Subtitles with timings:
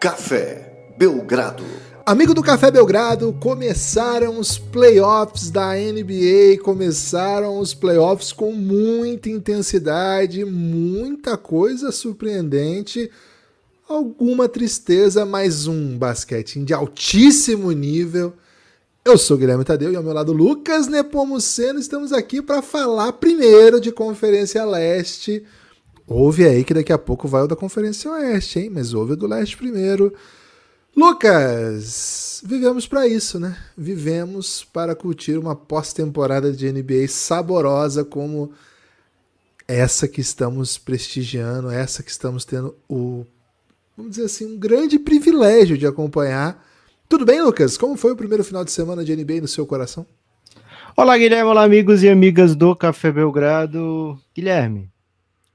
[0.00, 1.62] Café Belgrado.
[2.06, 10.42] Amigo do Café Belgrado, começaram os playoffs da NBA, começaram os playoffs com muita intensidade,
[10.42, 13.10] muita coisa surpreendente,
[13.86, 18.32] alguma tristeza, mas um basquete de altíssimo nível.
[19.04, 21.78] Eu sou Guilherme Tadeu e ao meu lado Lucas Nepomuceno.
[21.78, 25.44] Estamos aqui para falar primeiro de Conferência Leste.
[26.12, 28.68] Ouve aí que daqui a pouco vai o da Conferência Oeste, hein?
[28.68, 30.12] Mas ouve o do Leste primeiro.
[30.96, 33.56] Lucas, vivemos para isso, né?
[33.78, 38.50] Vivemos para curtir uma pós-temporada de NBA saborosa como
[39.68, 43.24] essa que estamos prestigiando, essa que estamos tendo o,
[43.96, 46.66] vamos dizer assim, um grande privilégio de acompanhar.
[47.08, 47.78] Tudo bem, Lucas?
[47.78, 50.04] Como foi o primeiro final de semana de NBA no seu coração?
[50.96, 51.48] Olá, Guilherme.
[51.48, 54.18] Olá, amigos e amigas do Café Belgrado.
[54.34, 54.89] Guilherme,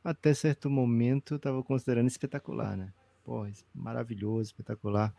[0.05, 2.93] até certo momento eu estava considerando espetacular, né?
[3.23, 5.13] Pô, maravilhoso, espetacular.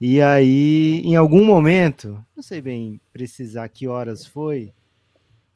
[0.00, 4.74] E aí, em algum momento, não sei bem precisar que horas foi,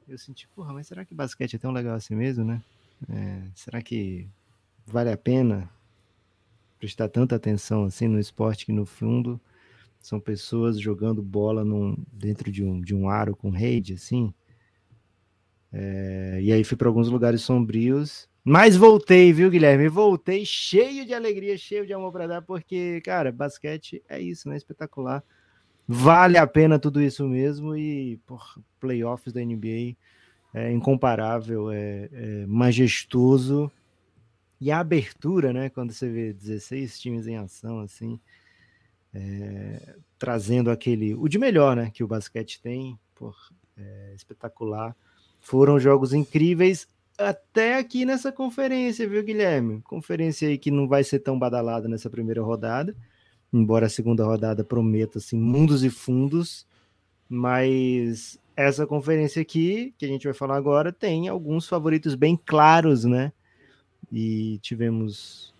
[0.06, 2.62] eu senti, porra, mas será que basquete é tão legal assim mesmo, né?
[3.10, 4.28] É, será que
[4.86, 5.68] vale a pena
[6.78, 9.40] prestar tanta atenção assim no esporte que no fundo
[9.98, 14.32] são pessoas jogando bola num, dentro de um, de um aro com rede, assim?
[15.72, 19.88] É, e aí fui para alguns lugares sombrios mas voltei, viu, Guilherme?
[19.88, 24.56] Voltei cheio de alegria, cheio de amor para dar, porque, cara, basquete é isso, né?
[24.56, 25.24] Espetacular.
[25.88, 29.96] Vale a pena tudo isso mesmo e, por playoffs da NBA
[30.54, 33.68] é incomparável, é, é majestoso.
[34.60, 35.68] E a abertura, né?
[35.68, 38.20] Quando você vê 16 times em ação, assim,
[39.12, 41.16] é, trazendo aquele.
[41.16, 41.90] O de melhor, né?
[41.92, 43.34] Que o basquete tem, por,
[43.76, 44.94] é, espetacular.
[45.40, 46.86] Foram jogos incríveis
[47.18, 49.80] até aqui nessa conferência, viu, Guilherme?
[49.82, 52.94] Conferência aí que não vai ser tão badalada nessa primeira rodada,
[53.52, 56.66] embora a segunda rodada prometa assim mundos e fundos,
[57.28, 63.04] mas essa conferência aqui que a gente vai falar agora tem alguns favoritos bem claros,
[63.04, 63.32] né?
[64.10, 65.54] E tivemos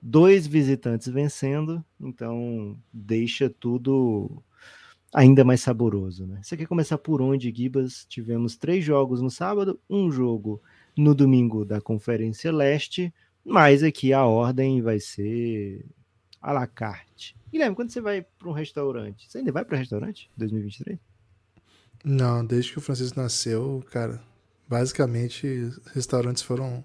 [0.00, 4.42] dois visitantes vencendo, então deixa tudo
[5.12, 6.40] ainda mais saboroso, né?
[6.42, 8.06] Você quer começar por onde, Gibas?
[8.08, 10.60] Tivemos três jogos no sábado, um jogo
[10.96, 13.12] no domingo da Conferência Leste,
[13.44, 15.84] mas aqui a ordem vai ser
[16.40, 17.36] à la carte.
[17.50, 20.98] Guilherme, quando você vai para um restaurante, você ainda vai para restaurante 2023?
[22.04, 24.22] Não, desde que o Francisco nasceu, cara,
[24.68, 26.84] basicamente restaurantes foram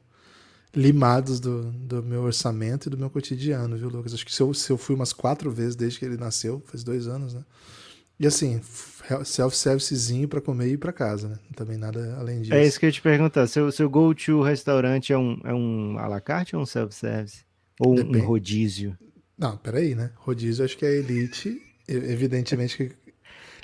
[0.75, 4.13] limados do, do meu orçamento e do meu cotidiano, viu, Lucas?
[4.13, 6.83] Acho que se eu, se eu fui umas quatro vezes desde que ele nasceu, faz
[6.83, 7.43] dois anos, né?
[8.19, 8.59] E assim,
[9.23, 11.39] self-servicezinho para comer e ir para casa, né?
[11.55, 12.53] Também nada além disso.
[12.53, 13.47] É isso que eu ia te perguntar.
[13.47, 17.45] Seu, seu go-to restaurante é um, é um à la carte ou um self-service?
[17.79, 18.17] Ou Depende.
[18.17, 18.97] um rodízio?
[19.37, 20.11] Não, peraí, né?
[20.15, 21.61] Rodízio acho que é elite.
[21.87, 22.95] Evidentemente que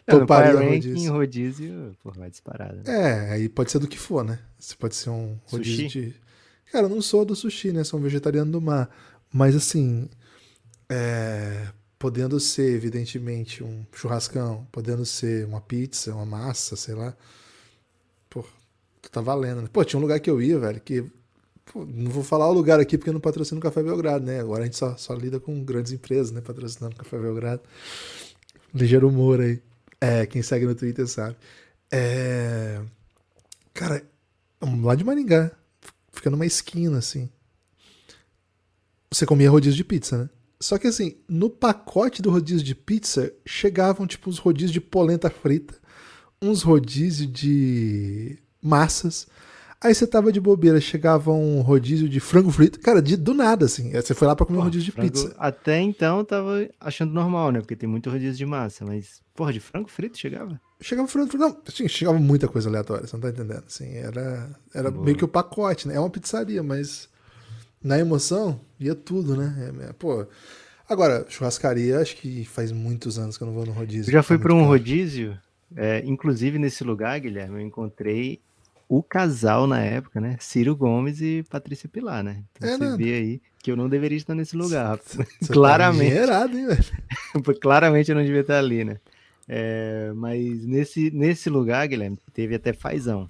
[0.06, 1.12] toparia Não, rodízio.
[1.12, 2.76] rodízio, pô, vai disparado.
[2.76, 2.84] Né?
[2.88, 4.40] É, aí pode ser do que for, né?
[4.58, 6.06] Você pode ser um rodízio sushi?
[6.06, 6.16] de...
[6.72, 7.84] Cara, eu não sou do sushi, né?
[7.84, 8.90] Sou um vegetariano do mar.
[9.32, 10.08] Mas assim,
[10.88, 11.68] é
[12.04, 17.16] podendo ser, evidentemente, um churrascão, podendo ser uma pizza, uma massa, sei lá.
[18.30, 18.44] Pô,
[19.10, 19.62] tá valendo.
[19.62, 19.70] Né?
[19.72, 21.10] Pô, tinha um lugar que eu ia, velho, que.
[21.64, 24.42] Pô, não vou falar o lugar aqui porque eu não patrocino o Café Belgrado, né?
[24.42, 26.42] Agora a gente só, só lida com grandes empresas, né?
[26.42, 27.62] Patrocinando o Café Belgrado.
[28.76, 29.62] Ligeiro humor aí.
[30.02, 31.38] É, quem segue no Twitter sabe.
[31.90, 32.82] É.
[33.74, 34.04] Cara,
[34.62, 35.54] lá de Maringá.
[36.12, 37.30] Fica numa esquina, assim.
[39.10, 40.30] Você comia rodízio de pizza, né?
[40.64, 45.30] Só que assim, no pacote do rodízio de pizza chegavam tipo uns rodízios de polenta
[45.30, 45.76] frita,
[46.42, 49.28] uns rodízios de massas.
[49.82, 52.80] Aí você tava de bobeira, chegava um rodízio de frango frito.
[52.80, 53.92] Cara, de, do nada, assim.
[53.92, 55.36] Você foi lá pra comer um rodízio de frango, pizza.
[55.38, 57.60] Até então eu tava achando normal, né?
[57.60, 58.86] Porque tem muito rodízio de massa.
[58.86, 60.62] Mas, porra, de frango frito chegava?
[60.80, 61.46] Chegava frango frito.
[61.46, 63.66] Não, assim, chegava muita coisa aleatória, você não tá entendendo.
[63.68, 65.96] Assim, era era meio que o pacote, né?
[65.96, 67.10] É uma pizzaria, mas
[67.84, 69.74] na emoção, ia tudo, né?
[69.82, 70.26] É, é, pô.
[70.88, 74.10] Agora, churrascaria, acho que faz muitos anos que eu não vou no rodízio.
[74.10, 74.70] Eu já fui para um caro.
[74.70, 75.38] rodízio,
[75.76, 78.40] é, inclusive nesse lugar, Guilherme, eu encontrei
[78.88, 80.38] o casal na época, né?
[80.40, 82.44] Ciro Gomes e Patrícia Pilar, né?
[82.52, 82.98] Então é você nada.
[82.98, 85.00] vê aí que eu não deveria estar nesse lugar.
[85.02, 86.28] Você tá Claramente.
[86.28, 87.60] Tá hein, velho?
[87.62, 89.00] Claramente eu não devia estar ali, né?
[89.48, 93.30] É, mas nesse, nesse lugar, Guilherme, teve até fazão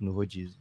[0.00, 0.58] no rodízio.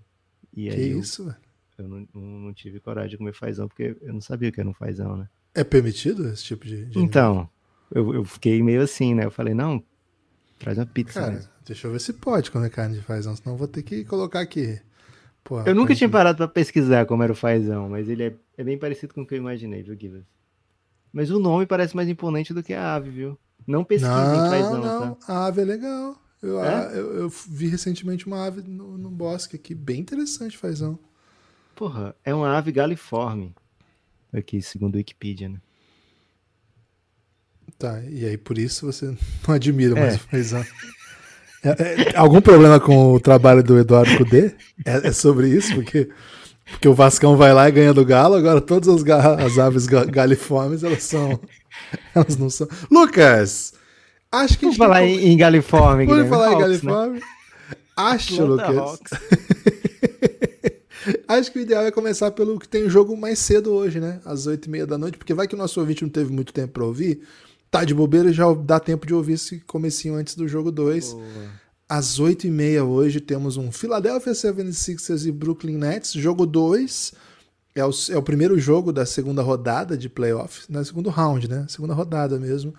[0.56, 1.38] E que isso, velho?
[1.84, 4.70] Eu não, não, tive coragem de comer fazão, porque eu não sabia o que era
[4.70, 5.28] um fazão, né?
[5.54, 6.86] É permitido esse tipo de.
[6.86, 7.50] de então,
[7.92, 9.26] eu, eu, fiquei meio assim, né?
[9.26, 9.84] Eu falei, não,
[10.58, 11.20] traz uma pizza.
[11.20, 11.52] Cara, mesmo.
[11.66, 14.80] deixa eu ver se pode comer carne de fazão, senão vou ter que colocar aqui.
[15.66, 18.78] eu nunca tinha parado pra pesquisar como era o fazão, mas ele é, é, bem
[18.78, 20.26] parecido com o que eu imaginei, viu, Guilherme?
[21.12, 23.38] Mas o nome parece mais imponente do que a ave, viu?
[23.68, 25.16] Não pesquisem não, fazão, não.
[25.16, 25.34] tá?
[25.34, 26.24] A ave é legal.
[26.44, 26.92] Eu, É?
[26.94, 31.00] eu, eu vi recentemente uma ave no, no bosque aqui, bem interessante, fazão.
[31.75, 33.54] Porra, é uma ave galiforme.
[34.31, 35.58] Aqui, segundo Wikipedia, né?
[37.78, 39.16] Tá, e aí por isso você
[39.48, 40.18] não admira mais É.
[40.31, 40.66] o.
[41.64, 41.70] É,
[42.12, 44.54] é, algum problema com o trabalho do Eduardo Cudê?
[44.86, 45.74] É, é sobre isso?
[45.75, 46.10] Porque,
[46.66, 49.02] porque o Vascão vai lá e ganha do Galo, agora todas as,
[49.40, 51.40] as aves ga- galiformes, elas são.
[52.14, 52.68] Elas não são.
[52.92, 53.74] Lucas!
[54.31, 56.92] Acho que Vamos gente falar vai- em, em galiforme, Vamos falar em Hawks, né?
[56.92, 57.22] galiforme?
[57.96, 59.00] Acho, Atlanta Lucas.
[61.28, 64.20] Acho que o ideal é começar pelo que tem jogo mais cedo hoje, né?
[64.26, 66.54] Às oito e meia da noite, porque vai que o nosso ouvinte não teve muito
[66.54, 67.22] tempo pra ouvir.
[67.70, 71.14] Tá de bobeira e já dá tempo de ouvir esse comecinho antes do jogo 2.
[71.14, 71.24] Boa.
[71.90, 77.14] Às oito e meia hoje temos um Philadelphia 76ers e Brooklyn Nets, jogo 2.
[77.76, 80.84] É o, é o primeiro jogo da segunda rodada de playoffs, né?
[80.84, 81.66] Segundo round, né?
[81.68, 82.74] Segunda rodada mesmo.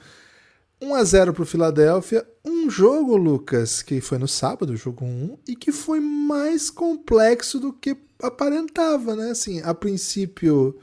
[0.80, 2.26] 1 a 0 pro Philadelphia.
[2.44, 7.72] Um jogo, Lucas, que foi no sábado, jogo 1, e que foi mais complexo do
[7.72, 9.30] que aparentava, né?
[9.30, 10.78] Assim, a princípio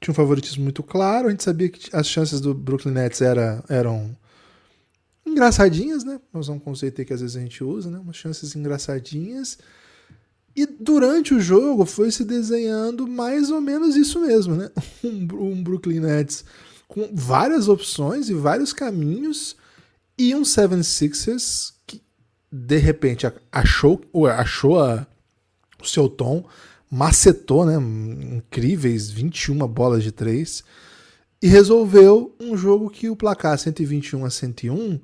[0.00, 3.62] tinha um favoritismo muito claro, a gente sabia que as chances do Brooklyn Nets era,
[3.68, 4.16] eram
[5.24, 6.20] engraçadinhas, né?
[6.32, 7.98] Mas é um conceito que às vezes a gente usa, né?
[7.98, 9.58] Umas chances engraçadinhas.
[10.54, 14.70] E durante o jogo foi se desenhando mais ou menos isso mesmo, né?
[15.02, 16.44] Um, um Brooklyn Nets
[16.92, 19.56] com várias opções e vários caminhos
[20.18, 22.02] e um 76ers que
[22.50, 23.98] de repente achou,
[24.36, 25.06] achou a-
[25.82, 26.44] o seu tom,
[26.90, 27.76] macetou, né?
[28.36, 30.62] Incríveis 21 bolas de três
[31.40, 35.00] e resolveu um jogo que o placar 121 a 101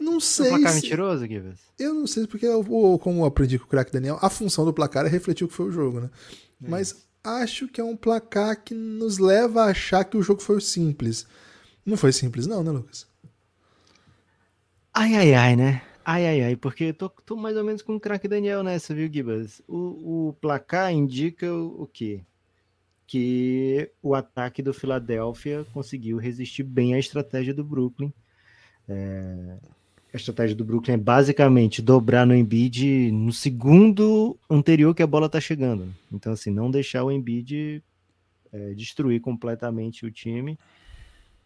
[0.00, 1.58] não É sei um placar se, mentiroso, Gibbs?
[1.78, 2.64] eu não sei porque, eu,
[2.98, 5.54] como eu aprendi com o craque Daniel, a função do placar é refletir o que
[5.54, 6.10] foi o jogo, né?
[6.60, 10.60] Mas acho que é um placar que nos leva a achar que o jogo foi
[10.60, 11.26] simples.
[11.84, 13.06] Não foi simples, não, né, Lucas?
[14.92, 15.82] Ai, ai, ai, né?
[16.04, 18.94] Ai, ai, ai, porque eu tô, tô mais ou menos com o craque Daniel nessa,
[18.94, 19.60] viu, Gibas?
[19.66, 22.24] O, o placar indica o, o quê?
[23.06, 28.12] Que o ataque do Philadelphia conseguiu resistir bem à estratégia do Brooklyn.
[28.88, 29.58] É,
[30.16, 35.28] a estratégia do Brooklyn é basicamente dobrar no Embiid no segundo anterior que a bola
[35.28, 35.86] tá chegando.
[35.86, 35.92] né?
[36.12, 37.82] Então, assim, não deixar o Embiid
[38.52, 40.58] é, destruir completamente o time.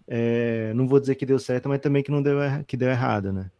[0.06, 3.32] É, não vou dizer que deu certo, mas também que não deu, que deu errado,
[3.32, 3.50] né?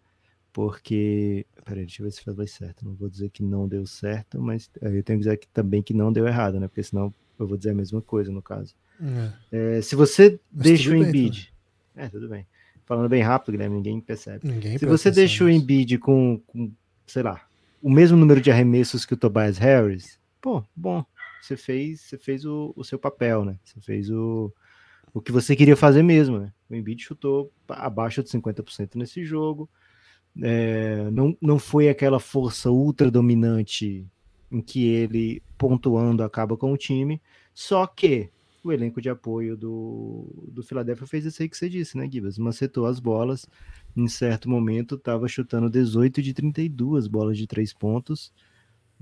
[0.53, 1.47] Porque.
[1.65, 2.85] Peraí, deixa eu ver se falei certo.
[2.85, 5.83] Não vou dizer que não deu certo, mas é, eu tenho que dizer que, também
[5.83, 6.67] que não deu errado, né?
[6.67, 8.75] Porque senão eu vou dizer a mesma coisa no caso.
[9.53, 11.55] É, É, se você Mas deixa o tudo bem, Embiid.
[11.97, 12.47] É, tudo bem.
[12.91, 14.49] Falando bem rápido, Guilherme, ninguém percebe.
[14.49, 15.49] ninguém Se você deixa o.
[15.49, 16.73] Embiid com, com,
[17.07, 17.47] sei lá,
[17.81, 21.05] o mesmo número de arremessos que o Tobias Harris, pô, bom,
[21.41, 23.57] você fez, você fez o, o seu papel, né?
[23.63, 24.53] Você fez o,
[25.15, 26.53] o que você queria fazer mesmo, né?
[26.69, 29.71] O Embiid chutou abaixo de 50% nesse jogo.
[30.43, 34.05] É, não, não foi aquela força ultra dominante
[34.51, 37.23] em que ele pontuando acaba com o time,
[37.55, 38.31] só que
[38.63, 42.39] o elenco de apoio do, do Philadelphia fez isso aí que você disse, né, Gibas?
[42.39, 43.47] Macetou as bolas,
[43.97, 48.33] em certo momento estava chutando 18 de 32 bolas de três pontos,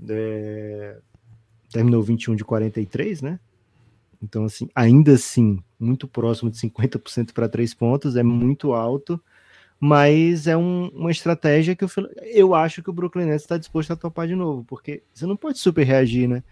[0.09, 0.99] é,
[1.71, 3.39] terminou 21 de 43, né?
[4.21, 9.21] Então, assim, ainda assim, muito próximo de 50% para três pontos, é muito alto,
[9.79, 11.89] mas é um- uma estratégia que eu,
[12.33, 15.37] eu acho que o Brooklyn Nets está disposto a topar de novo, porque você não
[15.37, 16.43] pode super reagir, né?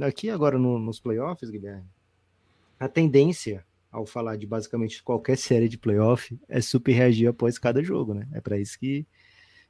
[0.00, 1.84] Aqui agora no- nos playoffs, Guilherme,
[2.78, 7.82] a tendência ao falar de basicamente qualquer série de playoff é super reagir após cada
[7.82, 8.28] jogo, né?
[8.32, 9.06] É para isso que,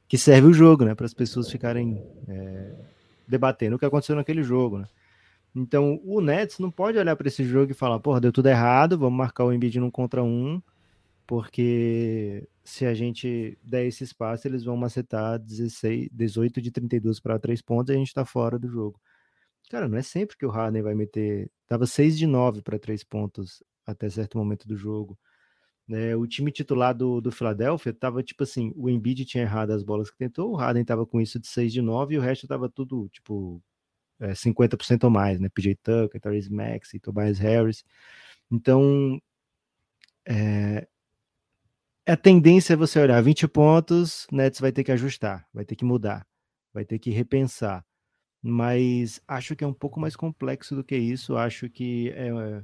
[0.07, 0.95] que serve o jogo, né?
[0.95, 2.73] Para as pessoas ficarem é,
[3.27, 4.87] debatendo o que aconteceu naquele jogo, né?
[5.55, 8.97] Então o Nets não pode olhar para esse jogo e falar, porra, deu tudo errado,
[8.97, 10.61] vamos marcar o Embiid num contra um,
[11.27, 17.39] porque se a gente der esse espaço, eles vão macetar 16, 18 de 32 para
[17.39, 18.99] 3 pontos e a gente tá fora do jogo.
[19.69, 21.51] Cara, não é sempre que o Harden vai meter.
[21.67, 25.17] Tava 6 de 9 para 3 pontos até certo momento do jogo.
[25.87, 26.15] né?
[26.15, 30.11] o time titular do, do Philadelphia tava tipo assim: o Embiid tinha errado as bolas
[30.11, 32.69] que tentou, o Harden tava com isso de 6 de 9 e o resto tava
[32.69, 33.61] tudo tipo
[34.19, 35.49] é, 50% ou mais, né?
[35.49, 37.83] PJ Tucker, Therese Max, Tobias Harris.
[38.51, 39.21] Então,
[40.27, 40.87] é,
[42.07, 45.85] a tendência é você olhar 20 pontos, Nets vai ter que ajustar, vai ter que
[45.85, 46.25] mudar,
[46.73, 47.85] vai ter que repensar
[48.47, 51.35] mas acho que é um pouco mais complexo do que isso.
[51.35, 52.63] Acho que é,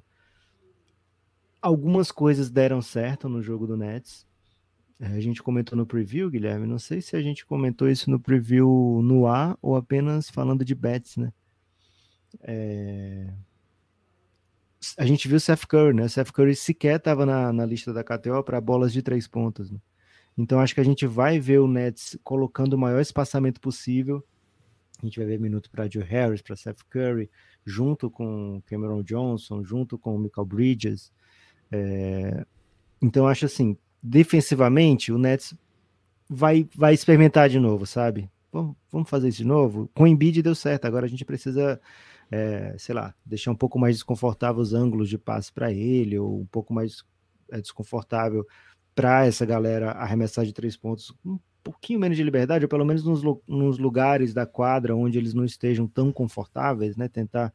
[1.60, 4.28] algumas coisas deram certo no jogo do Nets.
[5.00, 6.68] A gente comentou no preview, Guilherme.
[6.68, 10.76] Não sei se a gente comentou isso no preview no ar ou apenas falando de
[10.76, 11.34] bets, né?
[12.42, 13.34] É...
[15.00, 16.04] a gente viu o Seth Curry, né?
[16.04, 19.72] O Seth Curry sequer estava na, na lista da KTO para bolas de três pontos.
[19.72, 19.80] Né?
[20.38, 24.24] Então acho que a gente vai ver o Nets colocando o maior espaçamento possível.
[25.01, 27.29] A gente vai ver minuto para Joe Harris, para Seth Curry,
[27.65, 31.12] junto com Cameron Johnson, junto com Michael Bridges.
[31.72, 32.46] É...
[33.01, 35.55] Então acho assim, defensivamente o Nets
[36.29, 38.29] vai, vai experimentar de novo, sabe?
[38.51, 39.89] Vamos, vamos fazer isso de novo.
[39.93, 40.86] Com o Embiid deu certo.
[40.86, 41.79] Agora a gente precisa
[42.31, 46.39] é, sei lá, deixar um pouco mais desconfortável os ângulos de passe para ele, ou
[46.39, 47.03] um pouco mais
[47.51, 48.48] é, desconfortável
[48.96, 53.03] para essa galera arremessar de três pontos um pouquinho menos de liberdade, ou pelo menos
[53.03, 57.08] nos, nos lugares da quadra onde eles não estejam tão confortáveis, né?
[57.08, 57.53] Tentar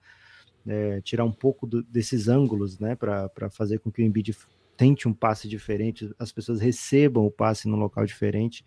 [0.67, 2.95] é, tirar um pouco do, desses ângulos, né?
[2.95, 4.37] Para fazer com que o Embiid
[4.77, 8.65] tente um passe diferente, as pessoas recebam o passe num local diferente.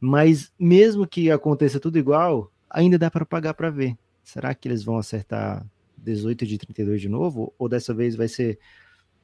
[0.00, 3.96] Mas mesmo que aconteça tudo igual, ainda dá para pagar para ver.
[4.22, 7.52] Será que eles vão acertar 18 de 32 de novo?
[7.58, 8.58] Ou dessa vez vai ser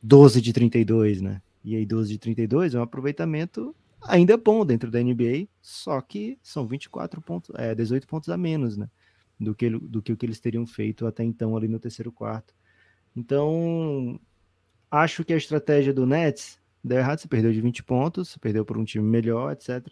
[0.03, 1.43] 12 de 32, né?
[1.65, 3.75] E aí 12 de 32 é um aproveitamento
[4.07, 8.77] ainda bom dentro da NBA, só que são 24 pontos, é, 18 pontos a menos,
[8.77, 8.89] né?
[9.39, 12.55] Do que, do que o que eles teriam feito até então ali no terceiro quarto.
[13.17, 14.19] Então,
[14.91, 18.65] acho que a estratégia do Nets deu errado, você perdeu de 20 pontos, você perdeu
[18.65, 19.87] por um time melhor, etc.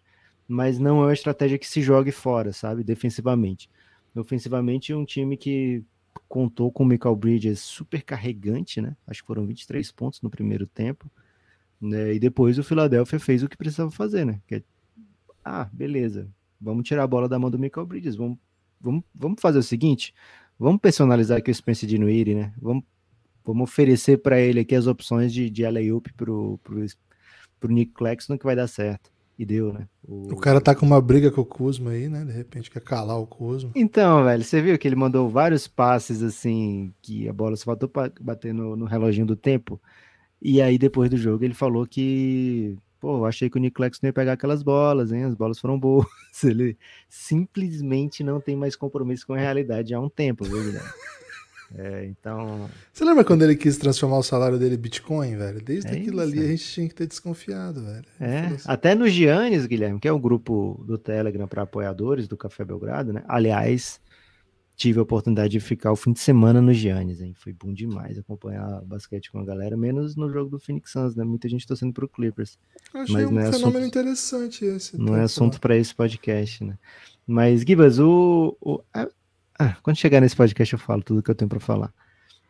[0.47, 2.85] Mas não é uma estratégia que se jogue fora, sabe?
[2.85, 3.71] Defensivamente.
[4.15, 5.83] Ofensivamente, um time que
[6.29, 8.97] contou com o Michael Bridges super carregante, né?
[9.07, 11.11] Acho que foram 23 pontos no primeiro tempo.
[11.83, 12.15] Né?
[12.15, 14.41] E depois o Philadelphia fez o que precisava fazer, né?
[14.47, 14.63] Que é,
[15.45, 16.29] ah, beleza,
[16.61, 18.39] vamos tirar a bola da mão do Michael Bridges, vamos,
[18.81, 20.15] vamos, vamos fazer o seguinte,
[20.57, 22.53] vamos personalizar aqui o Spencer Dinwiddie, né?
[22.63, 22.85] Vamos,
[23.45, 26.87] vamos oferecer para ele aqui as opções de, de alley-oop pro, pro,
[27.59, 29.11] pro Nick Claxton que vai dar certo.
[29.37, 29.89] E deu, né?
[30.05, 30.35] O...
[30.35, 30.37] o...
[30.37, 32.25] cara tá com uma briga com o Kuzma aí, né?
[32.25, 33.73] De repente quer calar o Kuzma.
[33.75, 37.89] Então, velho, você viu que ele mandou vários passes assim, que a bola só faltou
[37.89, 39.81] pra bater no, no reloginho do tempo.
[40.45, 44.13] E aí, depois do jogo, ele falou que, pô, achei que o Nick Claxton ia
[44.13, 45.23] pegar aquelas bolas, hein?
[45.23, 46.07] As bolas foram boas.
[46.43, 46.77] Ele
[47.09, 50.89] simplesmente não tem mais compromisso com a realidade há um tempo, viu, Guilherme?
[51.75, 52.69] É, então.
[52.93, 55.59] Você lembra quando ele quis transformar o salário dele em Bitcoin, velho?
[55.63, 58.05] Desde é aquilo isso, ali a gente tinha que ter desconfiado, velho.
[58.21, 58.65] É, assim.
[58.67, 63.15] até no Giannis, Guilherme, que é o grupo do Telegram para apoiadores do Café Belgrado,
[63.15, 63.25] né?
[63.27, 63.99] Aliás,
[64.83, 67.33] tive a oportunidade de ficar o fim de semana no Giannis, hein?
[67.39, 71.23] Foi bom demais acompanhar basquete com a galera, menos no jogo do Phoenix Suns, né?
[71.23, 72.59] Muita gente torcendo pro Clippers.
[72.93, 74.99] Achei Mas um é fenômeno assunto, interessante esse.
[74.99, 76.77] Não é assunto para esse podcast, né?
[77.25, 78.83] Mas, Gibas, o, o,
[79.57, 81.95] ah, quando chegar nesse podcast eu falo tudo que eu tenho para falar.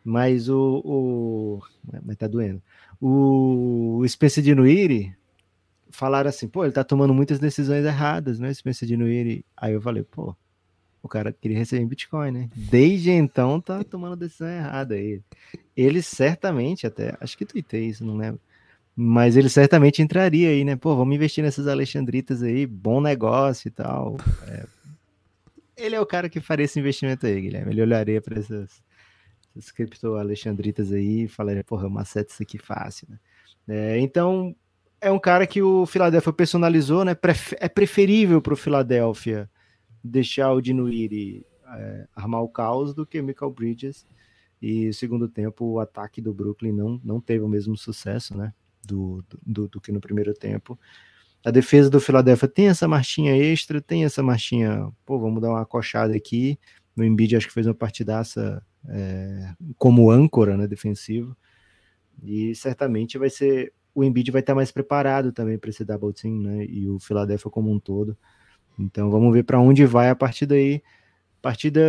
[0.03, 1.61] Mas o, o.
[2.03, 2.63] Mas tá doendo.
[2.99, 5.15] O Spencer de Nuiri
[5.91, 8.51] falaram assim, pô, ele tá tomando muitas decisões erradas, né?
[8.51, 9.45] Spencer de Nuiri.
[9.55, 10.35] Aí eu falei, pô,
[11.03, 12.49] o cara queria receber em Bitcoin, né?
[12.55, 15.21] Desde então tá tomando decisão errada aí.
[15.75, 18.39] Ele certamente, até, acho que tuitei isso, não lembro.
[18.95, 20.77] Mas ele certamente entraria aí, né?
[20.77, 24.15] Pô, vamos investir nessas Alexandritas aí, bom negócio e tal.
[24.47, 24.65] É,
[25.75, 27.73] ele é o cara que faria esse investimento aí, Guilherme.
[27.73, 28.81] Ele olharia para essas,
[29.57, 33.19] essas cripto alexandritas aí e falaria, porra, uma seta isso aqui fácil, né?
[33.67, 34.55] É, então,
[35.01, 37.13] é um cara que o Philadelphia personalizou, né?
[37.59, 39.49] É preferível para o Philadelphia
[40.03, 44.05] deixar o Dinuiri é, armar o caos do que Michael Bridges.
[44.61, 48.53] E no segundo tempo, o ataque do Brooklyn não, não teve o mesmo sucesso, né?
[48.85, 50.79] Do, do, do que no primeiro tempo.
[51.45, 55.61] A defesa do Philadelphia tem essa marchinha extra, tem essa marchinha, pô, vamos dar uma
[55.61, 56.57] acochada aqui.
[56.95, 61.35] O Embiid acho que fez uma partidaça é, como âncora, né, defensivo.
[62.21, 66.39] E certamente vai ser, o Embiid vai estar mais preparado também para esse double team,
[66.39, 68.17] né, e o Philadelphia como um todo.
[68.77, 70.81] Então vamos ver para onde vai a partir daí.
[71.41, 71.81] Partida,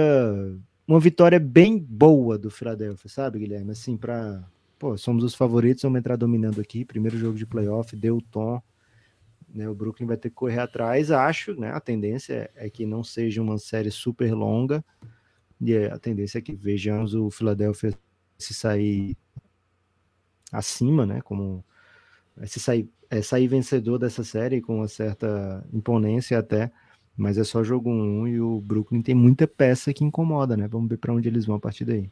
[0.87, 3.71] uma vitória bem boa do Philadelphia, sabe, Guilherme?
[3.71, 4.45] Assim, para,
[4.79, 6.85] pô, somos os favoritos, vamos entrar dominando aqui.
[6.85, 8.61] Primeiro jogo de playoff, deu o tom
[9.55, 11.71] né, o Brooklyn vai ter que correr atrás, acho, né?
[11.71, 14.85] A tendência é que não seja uma série super longa.
[15.61, 17.97] E a tendência é que vejamos o Philadelphia
[18.37, 19.17] se sair
[20.51, 21.21] acima, né?
[21.21, 21.65] Como
[22.47, 26.71] se sair, é, sair vencedor dessa série com uma certa imponência até,
[27.17, 30.67] mas é só jogo um e o Brooklyn tem muita peça que incomoda, né?
[30.67, 32.11] Vamos ver para onde eles vão a partir daí.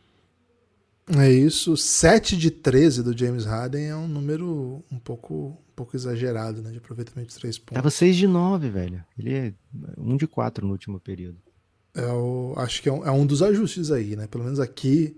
[1.19, 1.77] É isso.
[1.77, 6.71] 7 de 13 do James Harden é um número um pouco, um pouco exagerado, né?
[6.71, 7.75] De aproveitamento de 3 pontos.
[7.75, 9.05] Tava 6 de 9, velho.
[9.19, 9.53] Ele é
[9.99, 11.39] 1 de 4 no último período.
[11.95, 14.29] É o, acho que é um, é um dos ajustes aí, né?
[14.29, 15.17] Pelo menos aqui,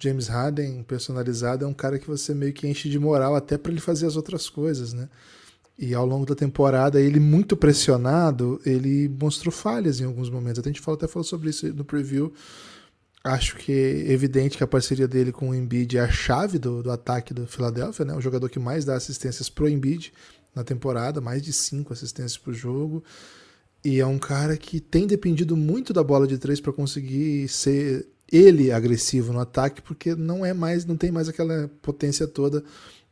[0.00, 3.72] James Harden personalizado é um cara que você meio que enche de moral até para
[3.72, 5.08] ele fazer as outras coisas, né?
[5.78, 10.58] E ao longo da temporada, ele muito pressionado, ele mostrou falhas em alguns momentos.
[10.58, 12.32] Até a gente falou, até falou sobre isso no preview
[13.24, 16.82] Acho que é evidente que a parceria dele com o Embiid é a chave do,
[16.82, 18.14] do ataque do Philadelphia, né?
[18.14, 20.12] O jogador que mais dá assistências pro Embiid
[20.54, 23.02] na temporada, mais de cinco assistências por jogo.
[23.84, 28.08] E é um cara que tem dependido muito da bola de três para conseguir ser
[28.30, 32.62] ele agressivo no ataque, porque não é mais, não tem mais aquela potência toda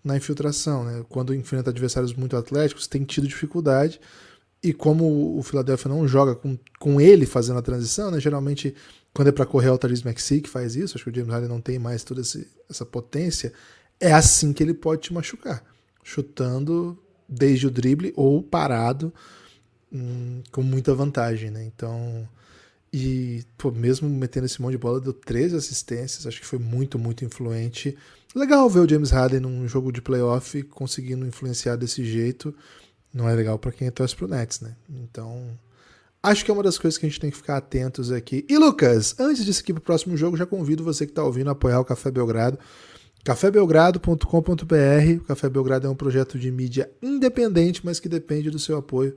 [0.05, 1.05] na infiltração, né?
[1.09, 4.01] Quando enfrenta adversários muito atléticos, tem tido dificuldade.
[4.63, 8.21] E como o Philadelphia não joga com, com ele fazendo a transição, né?
[8.21, 8.75] Geralmente
[9.17, 10.95] quando é para correr, é o Therese Maxey que faz isso.
[10.95, 13.51] Acho que o James Harden não tem mais toda esse, essa potência.
[13.99, 15.65] É assim que ele pode te machucar.
[16.05, 19.11] Chutando desde o drible ou parado
[19.91, 21.65] hum, com muita vantagem, né?
[21.65, 22.29] Então,
[22.99, 26.99] e pô, mesmo metendo esse monte de bola, deu 13 assistências, acho que foi muito,
[26.99, 27.95] muito influente.
[28.35, 32.55] Legal ver o James Harden num jogo de playoff conseguindo influenciar desse jeito.
[33.13, 34.75] Não é legal para quem torce pro Nets, né?
[34.89, 35.59] Então,
[36.23, 38.45] Acho que é uma das coisas que a gente tem que ficar atentos aqui.
[38.49, 41.51] E Lucas, antes de seguir para o próximo jogo, já convido você que está ouvindo
[41.51, 42.59] a apoiar o Café Belgrado.
[43.23, 45.21] cafébelgrado.com.br.
[45.21, 49.17] O Café Belgrado é um projeto de mídia independente, mas que depende do seu apoio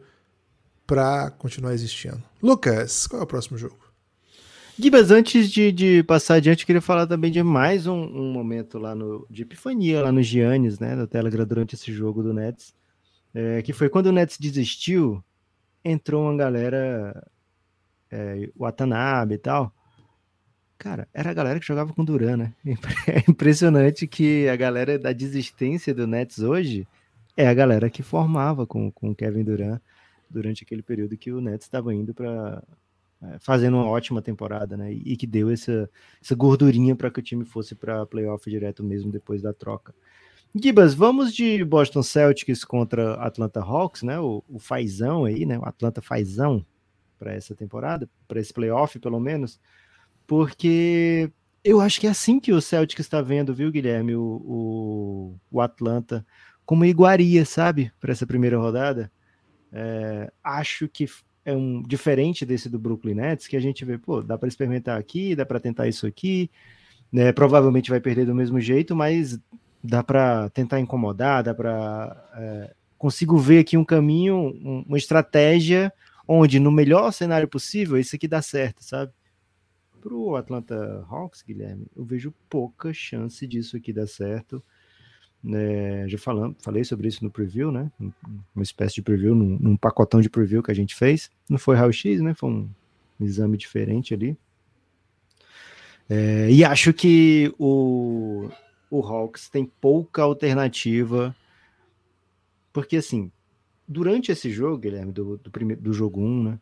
[0.90, 2.20] para continuar existindo.
[2.42, 3.78] Lucas, qual é o próximo jogo?
[4.76, 8.80] Gibas, antes de, de, passar adiante, eu queria falar também de mais um, um, momento
[8.80, 12.74] lá no, de epifania, lá no Giannis, né, no Telegram, durante esse jogo do Nets,
[13.36, 15.24] é, que foi quando o Nets desistiu
[15.86, 17.24] entrou uma galera,
[18.10, 19.72] é, o Watanabe e tal.
[20.76, 22.54] Cara, era a galera que jogava com Duran, né?
[23.06, 26.88] É impressionante que a galera da desistência do Nets hoje
[27.38, 29.80] é a galera que formava com o Kevin Durant
[30.30, 32.64] durante aquele período que o Nets estava indo para
[33.22, 34.94] é, fazendo uma ótima temporada, né?
[34.94, 35.90] E, que deu essa,
[36.22, 39.94] essa gordurinha para que o time fosse para playoff direto mesmo depois da troca.
[40.56, 44.20] Gibas, vamos de Boston Celtics contra Atlanta Hawks, né?
[44.20, 45.60] O, o fazão aí, né?
[45.60, 46.66] O Atlanta fazão
[47.18, 49.60] para essa temporada, para esse playoff pelo menos,
[50.26, 51.30] porque
[51.64, 54.16] eu acho que é assim que o Celtics está vendo, viu, Guilherme?
[54.16, 56.26] O, o, o Atlanta
[56.66, 57.92] como iguaria, sabe?
[58.00, 59.12] Para essa primeira rodada.
[59.72, 61.08] É, acho que
[61.46, 65.00] é um diferente desse do Brooklyn Nets, que a gente vê, pô, dá para experimentar
[65.00, 66.50] aqui, dá para tentar isso aqui,
[67.12, 67.32] né?
[67.32, 69.40] Provavelmente vai perder do mesmo jeito, mas
[69.84, 75.92] dá para tentar incomodar, dá para é, consigo ver aqui um caminho, um, uma estratégia
[76.28, 79.12] onde no melhor cenário possível isso aqui dá certo, sabe?
[80.00, 84.64] Para o Atlanta Hawks, Guilherme, eu vejo pouca chance disso aqui dar certo.
[85.48, 87.90] É, já falando, falei sobre isso no preview, né?
[88.54, 91.32] Uma espécie de preview, num, num pacotão de preview que a gente fez.
[91.50, 92.34] Não foi raio-x, né?
[92.34, 92.70] Foi um
[93.20, 94.38] exame diferente ali.
[96.10, 98.50] É, e acho que o,
[98.90, 101.36] o Hawks tem pouca alternativa.
[102.74, 103.32] Porque, assim,
[103.88, 106.60] durante esse jogo, Guilherme, do, do, primeiro, do jogo 1, né?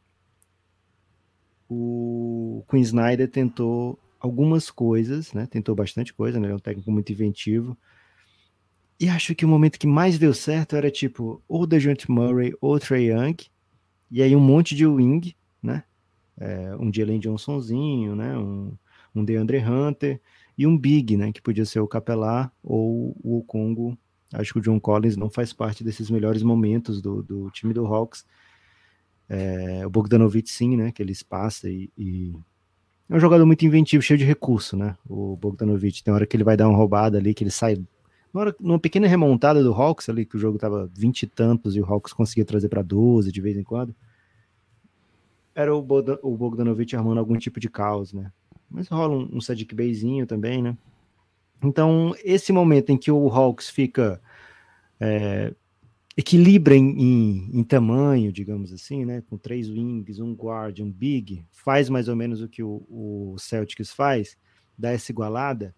[1.70, 5.48] O Queen Snyder tentou algumas coisas, né?
[5.48, 6.48] Tentou bastante coisa, né?
[6.48, 7.78] Ele é um técnico muito inventivo.
[9.00, 12.80] E acho que o momento que mais deu certo era tipo, ou DeJounte Murray ou
[12.80, 13.36] Trey Young,
[14.10, 15.84] e aí um monte de wing, né?
[16.40, 18.38] É, um Jalen Johnsonzinho, né?
[18.38, 18.74] Um,
[19.14, 20.20] um DeAndre Hunter,
[20.58, 23.98] e um big, né, que podia ser o Capelá ou o Congo.
[24.34, 27.86] Acho que o John Collins não faz parte desses melhores momentos do, do time do
[27.86, 28.26] Hawks.
[29.30, 32.34] É, o Bogdanovic sim, né, que eles passam e, e,
[33.10, 36.04] é um jogador muito inventivo, cheio de recurso, né, o Bogdanovic.
[36.04, 37.78] Tem hora que ele vai dar uma roubada ali, que ele sai
[38.38, 41.82] numa, numa pequena remontada do Hawks ali, que o jogo tava 20 e tantos e
[41.82, 43.96] o Hawks conseguia trazer para 12 de vez em quando.
[45.56, 48.32] Era o, o Bogdanovic armando algum tipo de caos, né?
[48.70, 50.78] Mas rola um, um Sadiq Beyzinho também, né?
[51.64, 54.22] Então, esse momento em que o Hawks fica
[55.00, 55.52] é,
[56.16, 59.24] equilibra em, em, em, tamanho, digamos assim, né?
[59.28, 63.36] Com três wings, um guard, um big, faz mais ou menos o que o, o
[63.40, 64.38] Celtics faz,
[64.78, 65.74] dá essa igualada,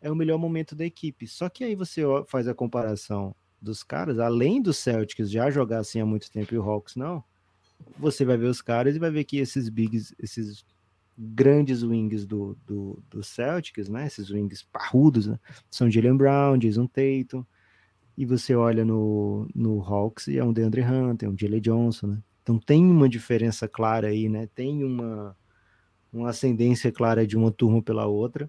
[0.00, 1.26] é o melhor momento da equipe.
[1.26, 6.00] Só que aí você faz a comparação dos caras, além do Celtics já jogar assim
[6.00, 7.24] há muito tempo e o Hawks não,
[7.98, 10.64] você vai ver os caras e vai ver que esses bigs, esses
[11.16, 14.06] grandes wings do, do, do Celtics, né?
[14.06, 15.38] Esses wings parrudos, né?
[15.70, 17.44] São Jalen Brown, Jason Tatum.
[18.16, 22.22] E você olha no, no Hawks e é um DeAndre Hunter, um Jalen Johnson, né?
[22.42, 24.48] Então tem uma diferença clara aí, né?
[24.54, 25.36] Tem uma,
[26.12, 28.48] uma ascendência clara de uma turma pela outra.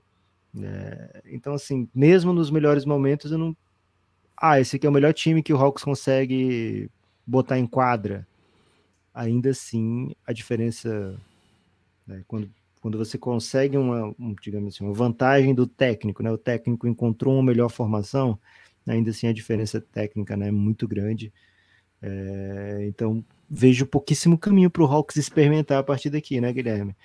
[0.64, 3.56] É, então, assim, mesmo nos melhores momentos, eu não.
[4.36, 6.90] Ah, esse aqui é o melhor time que o Hawks consegue
[7.26, 8.28] botar em quadra.
[9.14, 11.20] Ainda assim, a diferença
[12.08, 12.24] né?
[12.28, 12.50] Quando,
[12.82, 16.32] quando você consegue uma, um, digamos assim, uma vantagem do técnico, né?
[16.32, 18.40] o técnico encontrou uma melhor formação,
[18.88, 21.34] ainda assim a diferença técnica né, é muito grande.
[22.02, 26.96] É, então vejo pouquíssimo caminho para o Hawks experimentar a partir daqui, né, Guilherme?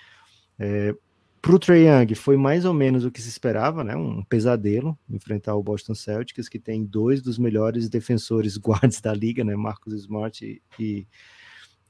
[0.59, 0.95] É,
[1.43, 3.97] Para o Trae Young foi mais ou menos o que se esperava, né?
[3.97, 9.43] Um pesadelo enfrentar o Boston Celtics, que tem dois dos melhores defensores guards da liga,
[9.43, 9.57] né?
[9.57, 11.07] Marcus Smart e, e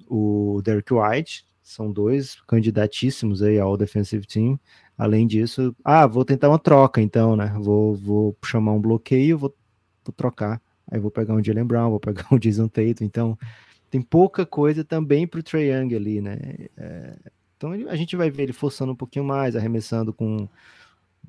[0.08, 1.44] o Derek White.
[1.62, 4.58] São dois candidatíssimos aí ao defensive team.
[4.96, 7.54] Além disso, ah, vou tentar uma troca, então, né?
[7.60, 9.54] Vou, vou chamar um bloqueio, vou,
[10.02, 10.62] vou trocar.
[10.90, 13.04] Aí vou pegar um Jalen Brown, vou pegar um Jason Tatum.
[13.04, 13.38] Então,
[13.90, 16.38] tem pouca coisa também para o Trae Young ali, né?
[16.74, 17.18] É,
[17.62, 20.48] então a gente vai ver ele forçando um pouquinho mais, arremessando com,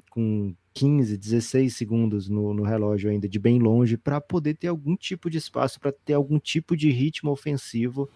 [0.09, 4.95] com 15, 16 segundos no, no relógio ainda, de bem longe, para poder ter algum
[4.95, 8.09] tipo de espaço, para ter algum tipo de ritmo ofensivo.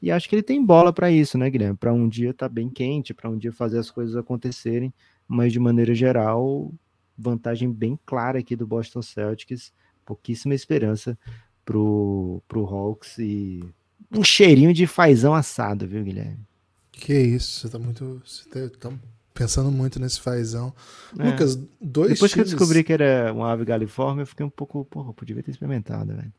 [0.00, 1.76] E acho que ele tem bola para isso, né, Guilherme?
[1.76, 4.92] Para um dia estar tá bem quente, para um dia fazer as coisas acontecerem,
[5.28, 6.72] mas de maneira geral,
[7.16, 9.72] vantagem bem clara aqui do Boston Celtics,
[10.06, 11.18] pouquíssima esperança
[11.64, 13.62] pro, pro Hawks e
[14.10, 16.51] um cheirinho de fazão assado, viu, Guilherme?
[16.92, 18.22] Que isso, você tá muito.
[18.24, 18.96] Você tá, tá
[19.34, 20.72] pensando muito nesse fazão.
[21.18, 21.30] É.
[21.30, 22.32] Lucas, dois Depois times...
[22.32, 24.84] que eu descobri que era uma ave galiforme, eu fiquei um pouco.
[24.84, 26.32] Porra, podia ter experimentado, velho.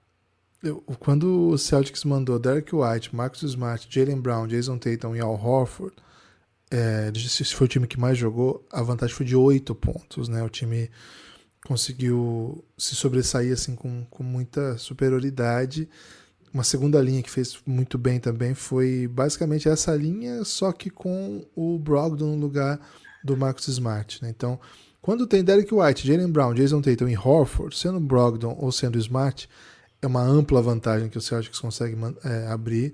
[0.61, 5.33] Eu, quando o Celtics mandou Derek White, Marcus Smart, Jalen Brown, Jason Tatum e Al
[5.33, 5.93] Horford,
[6.71, 10.41] é, esse foi o time que mais jogou, a vantagem foi de oito pontos, né?
[10.41, 10.89] O time
[11.65, 15.89] conseguiu se sobressair assim com, com muita superioridade.
[16.53, 21.43] Uma segunda linha que fez muito bem também foi basicamente essa linha, só que com
[21.55, 22.79] o Brogdon no lugar
[23.23, 24.21] do Marcus Smart.
[24.21, 24.29] Né?
[24.29, 24.59] Então,
[25.01, 29.49] quando tem Derek White, Jalen Brown, Jason Tatum e Horford, sendo Brogdon ou sendo Smart,
[29.99, 32.93] é uma ampla vantagem que o Celtics consegue é, abrir.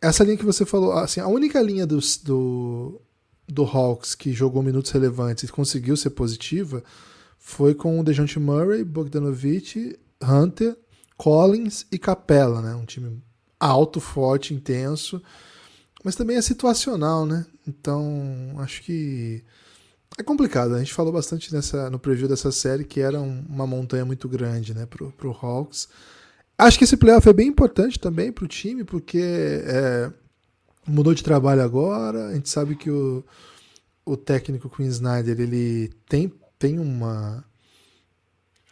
[0.00, 3.00] Essa linha que você falou, assim, a única linha do, do,
[3.48, 6.84] do Hawks que jogou minutos relevantes e conseguiu ser positiva
[7.38, 10.76] foi com o DeJounte Murray, Bogdanovich, Hunter
[11.16, 12.74] Collins e Capella, né?
[12.74, 13.22] Um time
[13.58, 15.22] alto, forte, intenso,
[16.02, 17.46] mas também é situacional, né?
[17.66, 19.42] Então, acho que
[20.18, 20.74] é complicado.
[20.74, 24.28] A gente falou bastante nessa, no preview dessa série que era um, uma montanha muito
[24.28, 25.88] grande, né, pro, pro Hawks.
[26.56, 29.18] Acho que esse playoff é bem importante também pro time, porque
[29.64, 30.12] é,
[30.86, 32.28] mudou de trabalho agora.
[32.28, 33.24] A gente sabe que o,
[34.04, 37.44] o técnico Queen Snyder ele tem, tem uma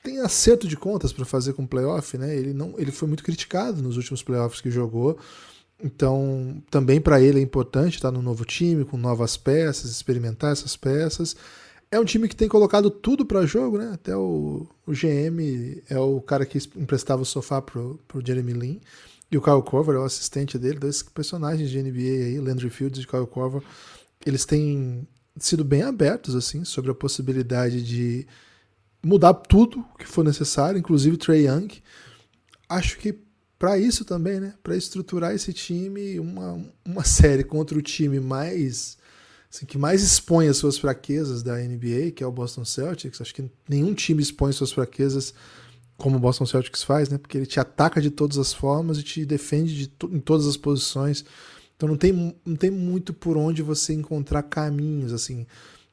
[0.02, 2.36] tem acerto de contas para fazer com o playoff, né?
[2.36, 5.16] Ele não, ele foi muito criticado nos últimos playoffs que jogou.
[5.82, 10.76] Então, também para ele é importante estar no novo time, com novas peças, experimentar essas
[10.76, 11.36] peças.
[11.90, 13.90] É um time que tem colocado tudo para jogo, né?
[13.92, 18.80] Até o, o, GM é o cara que emprestava o sofá pro, pro Jeremy Lin.
[19.30, 23.02] E o Kyle Korver é o assistente dele, dois personagens de NBA aí, Landry Fields
[23.02, 23.62] e Kyle Korver.
[24.24, 25.06] Eles têm
[25.38, 28.26] sido bem abertos, assim, sobre a possibilidade de
[29.02, 31.68] mudar tudo que for necessário, inclusive o Trey Young.
[32.68, 33.18] Acho que
[33.58, 34.54] para isso também, né?
[34.62, 38.96] Para estruturar esse time, uma, uma série contra o time mais
[39.50, 43.20] assim, que mais expõe as suas fraquezas da NBA, que é o Boston Celtics.
[43.20, 45.34] Acho que nenhum time expõe suas fraquezas
[45.96, 47.18] como o Boston Celtics faz, né?
[47.18, 50.56] Porque ele te ataca de todas as formas e te defende de em todas as
[50.56, 51.24] posições.
[51.76, 55.46] Então não tem, não tem muito por onde você encontrar caminhos, assim.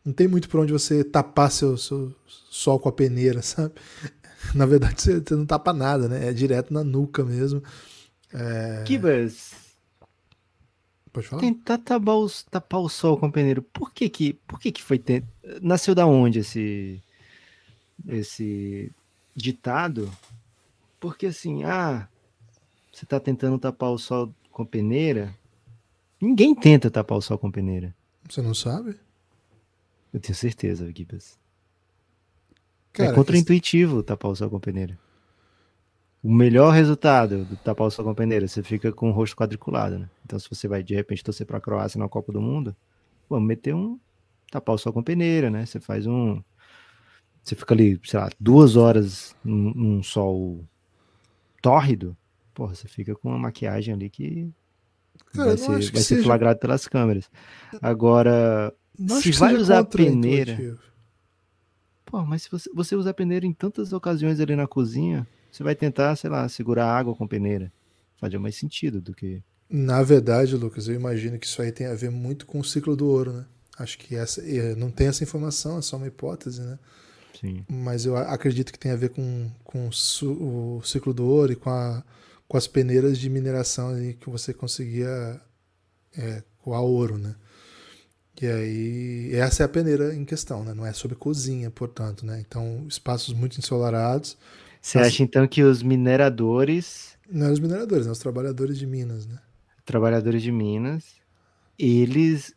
[0.10, 2.12] Não tem muito por onde você tapar seu, seu
[2.50, 3.76] sol com a peneira, sabe?
[4.56, 6.30] Na verdade, você, você não tapa nada, né?
[6.30, 7.62] É direto na nuca mesmo.
[8.34, 8.84] É...
[8.88, 9.54] Kibas.
[11.14, 11.42] Pode falar?
[11.42, 13.62] Tentar tapar o, tapar o sol com a peneira.
[13.62, 15.00] Por que que, por que, que foi...
[15.62, 17.00] Nasceu da onde esse,
[18.08, 18.92] esse
[19.36, 20.12] ditado?
[21.00, 22.08] Porque assim, ah,
[22.92, 25.36] você tá tentando tapar o sol com a peneira.
[26.20, 27.96] Ninguém tenta tapar o sol com a peneira.
[28.28, 28.98] Você não sabe?
[30.14, 31.38] Eu tenho certeza, Gibas.
[32.98, 34.98] é contraintuitivo tapar o sol com peneira.
[36.22, 40.00] O melhor resultado do tapar o sol com peneira, você fica com o rosto quadriculado,
[40.00, 40.10] né?
[40.26, 42.76] Então, se você vai de repente torcer para a Croácia na Copa do Mundo,
[43.30, 43.98] vamos meter um
[44.52, 45.66] tapar o sol com peneira, né?
[45.66, 46.42] Você faz um.
[47.42, 50.68] Você fica ali, sei lá, duas horas num, num sol
[51.62, 52.18] tórrido,
[52.54, 54.52] porra, você fica com uma maquiagem ali que
[55.34, 56.24] Cara, vai, ser, vai ser seja...
[56.24, 57.30] flagrado pelas câmeras.
[57.82, 60.78] Agora, não se vai usar peneira.
[62.06, 65.76] Pô, mas se você, você usar peneira em tantas ocasiões ali na cozinha, você vai
[65.76, 67.72] tentar, sei lá, segurar água com peneira.
[68.18, 69.42] Faz mais sentido do que.
[69.70, 72.96] Na verdade, Lucas, eu imagino que isso aí tem a ver muito com o ciclo
[72.96, 73.46] do ouro, né?
[73.78, 74.42] Acho que essa
[74.76, 76.78] não tem essa informação, é só uma hipótese, né?
[77.40, 77.64] Sim.
[77.70, 81.70] Mas eu acredito que tem a ver com, com o ciclo do ouro e com,
[81.70, 82.04] a,
[82.48, 85.40] com as peneiras de mineração ali que você conseguia
[86.18, 87.36] é, coar ouro, né?
[88.42, 90.74] E aí, essa é a peneira em questão, né?
[90.74, 92.40] Não é sobre cozinha, portanto, né?
[92.40, 94.38] Então, espaços muito ensolarados.
[94.82, 95.08] Você as...
[95.08, 97.18] acha então que os mineradores.
[97.30, 98.12] Não é os mineradores, né?
[98.12, 99.40] Os trabalhadores de Minas, né?
[99.86, 101.16] Trabalhadores de Minas,
[101.78, 102.56] eles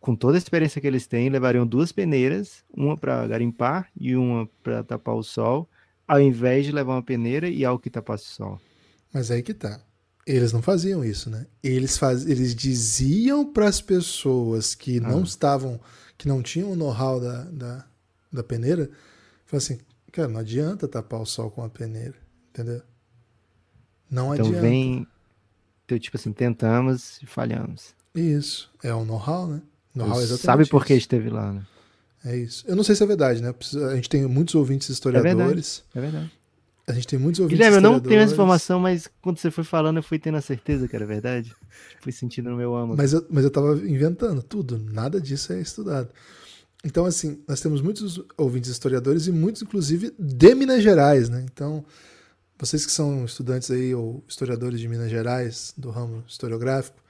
[0.00, 4.48] com toda a experiência que eles têm, levariam duas peneiras, uma para garimpar e uma
[4.62, 5.68] para tapar o sol,
[6.06, 8.60] ao invés de levar uma peneira e algo que tapasse o sol.
[9.12, 9.80] Mas aí que tá.
[10.26, 11.46] Eles não faziam isso, né?
[11.62, 12.26] Eles, faz...
[12.26, 15.00] eles diziam para as pessoas que ah.
[15.02, 15.80] não estavam,
[16.18, 17.84] que não tinham o know-how da, da,
[18.32, 18.90] da peneira,
[19.52, 19.78] assim,
[20.10, 22.16] cara, não adianta tapar o sol com a peneira,
[22.50, 22.82] entendeu?
[24.10, 24.62] Não então adianta.
[24.62, 25.06] vem,
[25.84, 27.94] então, tipo assim, tentamos e falhamos.
[28.12, 29.62] Isso, é o know-how, né?
[29.94, 31.64] Know-how exatamente Sabe por que esteve lá, né?
[32.24, 32.64] É isso.
[32.66, 33.54] Eu não sei se é verdade, né?
[33.90, 35.34] A gente tem muitos ouvintes historiadores.
[35.34, 35.82] É verdade.
[35.94, 36.32] É verdade.
[36.88, 39.64] A gente tem muitos ouvintes Guilherme, eu não tenho essa informação, mas quando você foi
[39.64, 41.52] falando, eu fui tendo a certeza que era verdade.
[42.00, 42.96] Fui sentindo no meu âmago.
[42.96, 44.78] Mas eu, mas eu tava inventando tudo.
[44.78, 46.08] Nada disso é estudado.
[46.84, 51.44] Então, assim, nós temos muitos ouvintes historiadores e muitos, inclusive, de Minas Gerais, né?
[51.52, 51.84] Então,
[52.56, 57.02] vocês que são estudantes aí ou historiadores de Minas Gerais, do ramo historiográfico,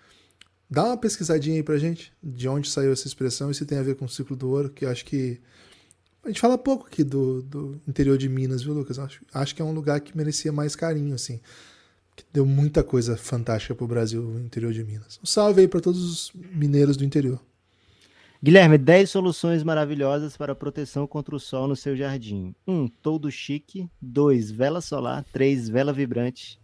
[0.70, 3.82] dá uma pesquisadinha aí pra gente de onde saiu essa expressão e se tem a
[3.82, 5.38] ver com o ciclo do ouro, que eu acho que
[6.26, 8.98] a gente fala pouco aqui do, do interior de Minas, viu, Lucas?
[8.98, 11.40] Acho, acho que é um lugar que merecia mais carinho, assim.
[12.16, 15.20] Que deu muita coisa fantástica pro Brasil, o interior de Minas.
[15.22, 17.40] Um salve aí para todos os mineiros do interior.
[18.42, 22.54] Guilherme, 10 soluções maravilhosas para proteção contra o sol no seu jardim.
[22.66, 22.74] 1.
[22.74, 23.88] Um, todo chique.
[24.02, 24.50] 2.
[24.50, 25.24] Vela solar.
[25.32, 25.68] 3.
[25.68, 26.60] Vela vibrante.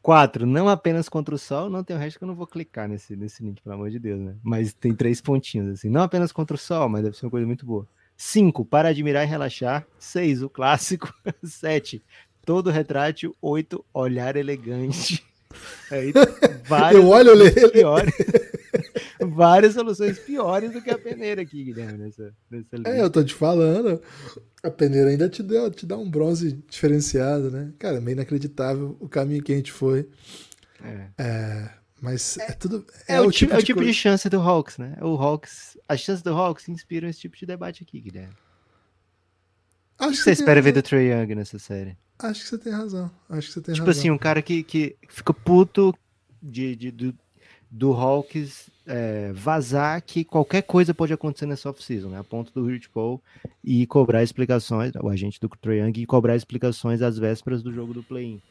[0.00, 0.46] 4.
[0.46, 1.68] Não apenas contra o sol.
[1.68, 3.98] Não tem o resto que eu não vou clicar nesse, nesse link, pelo amor de
[3.98, 4.34] Deus, né?
[4.42, 5.88] Mas tem três pontinhos, assim.
[5.88, 7.86] Não apenas contra o sol, mas deve ser uma coisa muito boa.
[8.22, 8.64] 5.
[8.64, 9.84] Para admirar e relaxar.
[9.98, 10.42] 6.
[10.42, 11.12] O clássico.
[11.42, 12.02] 7.
[12.46, 13.34] Todo retrátil.
[13.42, 13.84] 8.
[13.92, 15.24] Olhar elegante.
[15.90, 16.14] Aí,
[16.94, 17.68] eu olho ele.
[17.70, 18.14] piores.
[19.20, 23.34] várias soluções piores do que a peneira aqui, Guilherme, nessa, nessa É, eu tô te
[23.34, 24.00] falando.
[24.62, 27.72] A peneira ainda te, deu, te dá um bronze diferenciado, né?
[27.78, 30.08] Cara, meio inacreditável o caminho que a gente foi.
[30.82, 31.08] É.
[31.18, 31.70] é
[32.02, 32.84] mas é, é tudo.
[33.06, 34.96] É, é o, tipo, é o tipo de chance do Hawks, né?
[35.00, 38.34] O Hawks, as chances do Hawks inspiram esse tipo de debate aqui, Guilherme.
[40.00, 41.96] Acho o que, você espera ver do Trey Young nessa série?
[42.18, 43.08] Acho que você tem razão.
[43.30, 44.00] Acho que você tem tipo razão.
[44.00, 45.94] assim, um cara que, que fica puto
[46.42, 47.14] de, de, do,
[47.70, 52.18] do Hawks é, vazar que qualquer coisa pode acontecer nessa off-season, né?
[52.18, 53.22] A ponto do Rich Paul
[53.62, 57.94] e cobrar explicações, o agente do Trey Young, e cobrar explicações às vésperas do jogo
[57.94, 58.42] do play-in.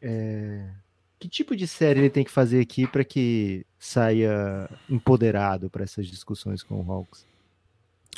[0.00, 0.70] É,
[1.18, 6.06] que tipo de série ele tem que fazer aqui para que saia empoderado para essas
[6.06, 7.24] discussões com o Hawks?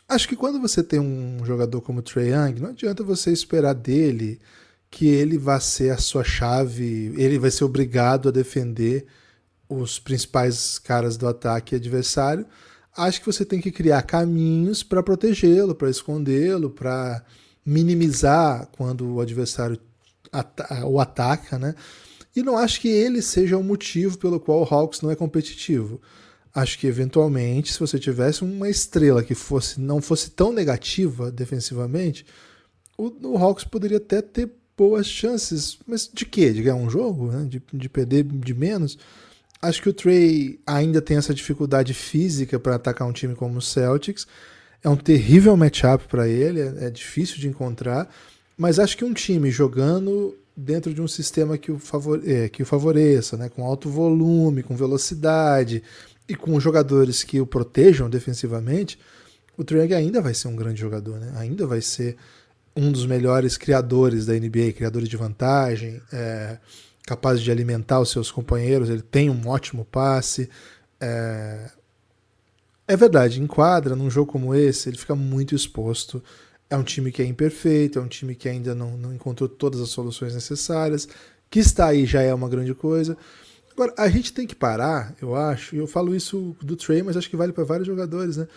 [0.09, 3.75] Acho que quando você tem um jogador como o Trae Young, não adianta você esperar
[3.75, 4.41] dele
[4.91, 9.07] que ele vá ser a sua chave, ele vai ser obrigado a defender
[9.69, 12.47] os principais caras do ataque adversário.
[12.97, 17.23] Acho que você tem que criar caminhos para protegê-lo, para escondê-lo, para
[17.65, 19.79] minimizar quando o adversário
[20.87, 21.75] o ataca, né?
[22.35, 26.01] E não acho que ele seja o motivo pelo qual o Hawks não é competitivo.
[26.55, 32.25] Acho que eventualmente, se você tivesse uma estrela que fosse não fosse tão negativa defensivamente,
[32.97, 35.79] o, o Hawks poderia até ter boas chances.
[35.87, 36.53] Mas de quê?
[36.53, 37.31] De ganhar um jogo?
[37.31, 37.47] Né?
[37.49, 38.99] De, de perder de menos?
[39.61, 43.62] Acho que o Trey ainda tem essa dificuldade física para atacar um time como o
[43.62, 44.27] Celtics.
[44.83, 48.09] É um terrível matchup para ele, é, é difícil de encontrar.
[48.57, 52.64] Mas acho que um time jogando dentro de um sistema que o, favore é, que
[52.64, 53.49] o favoreça, né?
[53.49, 55.85] com alto volume, com velocidade
[56.29, 58.99] e com jogadores que o protejam defensivamente,
[59.57, 61.33] o Trae ainda vai ser um grande jogador, né?
[61.37, 62.16] ainda vai ser
[62.77, 66.59] um dos melhores criadores da NBA, criadores de vantagem, é,
[67.07, 70.51] capaz de alimentar os seus companheiros, ele tem um ótimo passe.
[71.01, 71.71] É,
[72.88, 76.21] é verdade, enquadra num jogo como esse, ele fica muito exposto
[76.71, 79.81] é um time que é imperfeito, é um time que ainda não, não encontrou todas
[79.81, 81.09] as soluções necessárias.
[81.51, 83.17] Que está aí já é uma grande coisa.
[83.73, 87.17] Agora, a gente tem que parar, eu acho, e eu falo isso do Trey, mas
[87.17, 88.49] acho que vale para vários jogadores, né?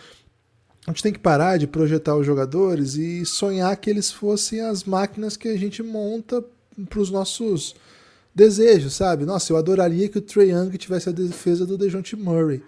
[0.84, 4.82] A gente tem que parar de projetar os jogadores e sonhar que eles fossem as
[4.82, 6.44] máquinas que a gente monta
[6.88, 7.76] para os nossos
[8.34, 9.24] desejos, sabe?
[9.24, 12.62] Nossa, eu adoraria que o Trey Young tivesse a defesa do DeJounte Murray.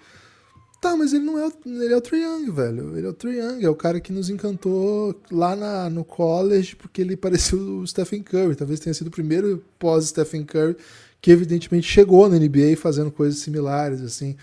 [0.84, 2.94] Tá, mas ele não é o, ele é o Trae Young, velho.
[2.94, 6.76] Ele é o Trae Young, é o cara que nos encantou lá na, no college
[6.76, 8.54] porque ele parecia o Stephen Curry.
[8.54, 10.76] Talvez tenha sido o primeiro pós-Stephen Curry
[11.22, 14.36] que evidentemente chegou na NBA fazendo coisas similares, assim.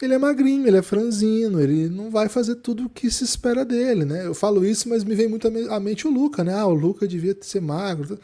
[0.00, 3.64] Ele é magrinho, ele é franzino, ele não vai fazer tudo o que se espera
[3.64, 4.26] dele, né?
[4.28, 6.54] Eu falo isso, mas me vem muito à mente o Luca, né?
[6.54, 8.16] Ah, o Luca devia ser magro.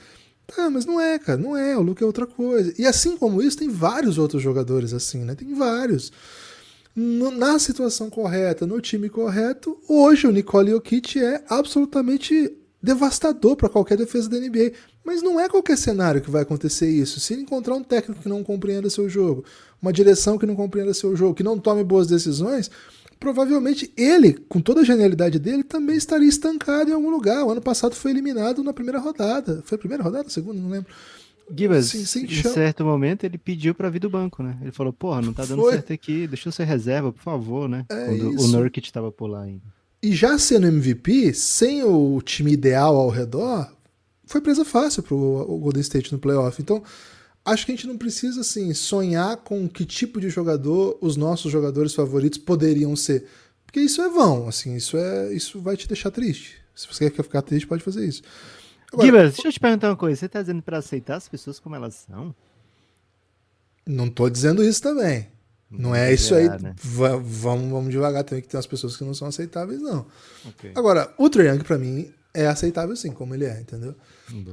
[0.46, 1.76] Tá, mas não é, cara, não é.
[1.76, 2.72] O Luca é outra coisa.
[2.78, 5.34] E assim como isso, tem vários outros jogadores assim, né?
[5.34, 6.12] Tem vários
[6.94, 13.96] na situação correta, no time correto, hoje o Nicole Jokic é absolutamente devastador para qualquer
[13.96, 14.72] defesa da NBA.
[15.04, 17.20] Mas não é qualquer cenário que vai acontecer isso.
[17.20, 19.44] Se encontrar um técnico que não compreenda seu jogo,
[19.80, 22.70] uma direção que não compreenda seu jogo, que não tome boas decisões,
[23.18, 27.44] provavelmente ele, com toda a genialidade dele, também estaria estancado em algum lugar.
[27.44, 29.62] O ano passado foi eliminado na primeira rodada.
[29.64, 30.28] Foi a primeira rodada?
[30.28, 30.60] Segunda?
[30.60, 30.92] Não lembro.
[31.56, 32.04] Gibas, em
[32.42, 34.56] certo momento ele pediu para vir do banco, né?
[34.62, 35.72] Ele falou, porra, não tá dando foi.
[35.72, 37.84] certo aqui, deixa eu ser reserva, por favor, né?
[37.88, 38.44] É Quando isso.
[38.44, 39.62] o Nurkic tava por lá ainda.
[40.02, 43.70] E já sendo MVP, sem o time ideal ao redor,
[44.24, 45.16] foi presa fácil pro
[45.60, 46.60] Golden State no playoff.
[46.62, 46.82] Então,
[47.44, 51.50] acho que a gente não precisa assim sonhar com que tipo de jogador os nossos
[51.50, 53.26] jogadores favoritos poderiam ser,
[53.66, 56.56] porque isso é vão, assim, isso é isso vai te deixar triste.
[56.74, 58.22] Se você quer ficar triste, pode fazer isso.
[58.92, 60.18] Agora, Gibas, deixa eu te perguntar uma coisa.
[60.18, 62.34] Você tá dizendo para aceitar as pessoas como elas são?
[63.86, 65.28] Não tô dizendo isso também.
[65.70, 66.48] Não, é isso aí.
[66.48, 66.74] Né?
[66.76, 70.04] Vamos, vamos devagar também, que tem umas pessoas que não são aceitáveis, não.
[70.48, 70.72] Okay.
[70.74, 73.94] Agora, o Trae para mim, é aceitável sim, como ele é, entendeu?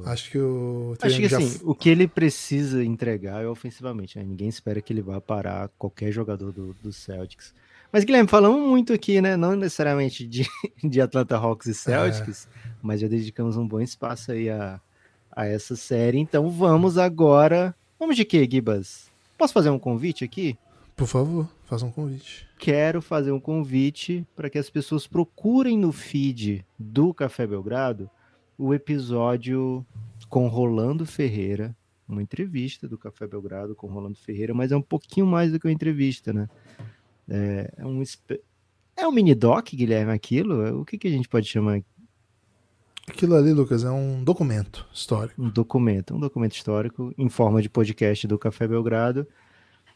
[0.04, 0.96] Acho que o.
[1.00, 1.38] Acho que já...
[1.38, 4.24] assim, o que ele precisa entregar é ofensivamente, né?
[4.24, 7.54] Ninguém espera que ele vá parar qualquer jogador do, do Celtics.
[7.92, 9.36] Mas, Guilherme, falamos muito aqui, né?
[9.36, 10.46] Não necessariamente de,
[10.82, 12.67] de Atlanta Hawks e Celtics, é.
[12.82, 14.80] Mas já dedicamos um bom espaço aí a,
[15.30, 16.18] a essa série.
[16.18, 17.74] Então vamos agora.
[17.98, 19.10] Vamos de quê, Gibas?
[19.36, 20.58] Posso fazer um convite aqui?
[20.96, 22.48] Por favor, faça um convite.
[22.58, 28.10] Quero fazer um convite para que as pessoas procurem no feed do Café Belgrado
[28.58, 29.86] o episódio
[30.28, 31.76] com Rolando Ferreira,
[32.08, 35.68] uma entrevista do Café Belgrado com Rolando Ferreira, mas é um pouquinho mais do que
[35.68, 36.48] uma entrevista, né?
[37.28, 38.02] É, é um,
[38.96, 40.80] é um mini doc, Guilherme, aquilo?
[40.80, 41.80] O que, que a gente pode chamar?
[43.08, 45.42] Aquilo ali, Lucas, é um documento histórico.
[45.42, 49.26] Um documento, um documento histórico em forma de podcast do Café Belgrado.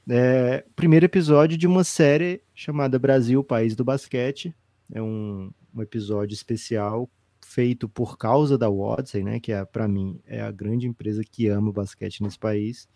[0.09, 4.55] É, primeiro episódio de uma série chamada Brasil, País do Basquete.
[4.91, 7.09] É um, um episódio especial
[7.45, 11.49] feito por causa da Watson, né, que é para mim é a grande empresa que
[11.49, 12.89] ama o basquete nesse país,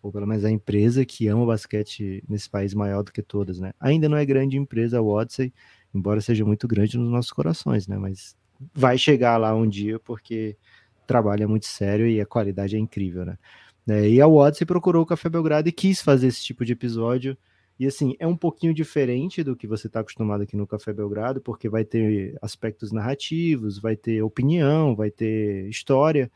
[0.00, 3.58] ou pelo menos a empresa que ama o basquete nesse país maior do que todas,
[3.58, 3.72] né?
[3.80, 5.50] Ainda não é grande empresa a Watson,
[5.92, 7.98] embora seja muito grande nos nossos corações, né?
[7.98, 8.36] Mas
[8.74, 10.56] vai chegar lá um dia porque
[11.06, 13.38] trabalha muito sério e a qualidade é incrível, né?
[13.88, 17.36] É, e a Watson procurou o Café Belgrado e quis fazer esse tipo de episódio
[17.78, 21.40] e assim, é um pouquinho diferente do que você está acostumado aqui no Café Belgrado,
[21.40, 26.30] porque vai ter aspectos narrativos, vai ter opinião, vai ter história.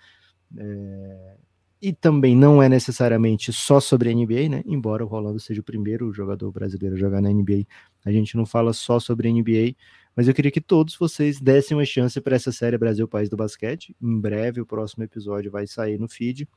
[0.57, 1.35] É...
[1.81, 4.63] E também não é necessariamente só sobre a NBA, né?
[4.65, 7.67] Embora o Rolando seja o primeiro jogador brasileiro a jogar na NBA,
[8.05, 9.75] a gente não fala só sobre a NBA.
[10.14, 13.37] Mas eu queria que todos vocês dessem uma chance para essa série Brasil País do
[13.37, 13.96] Basquete.
[14.01, 16.48] Em breve, o próximo episódio vai sair no feed.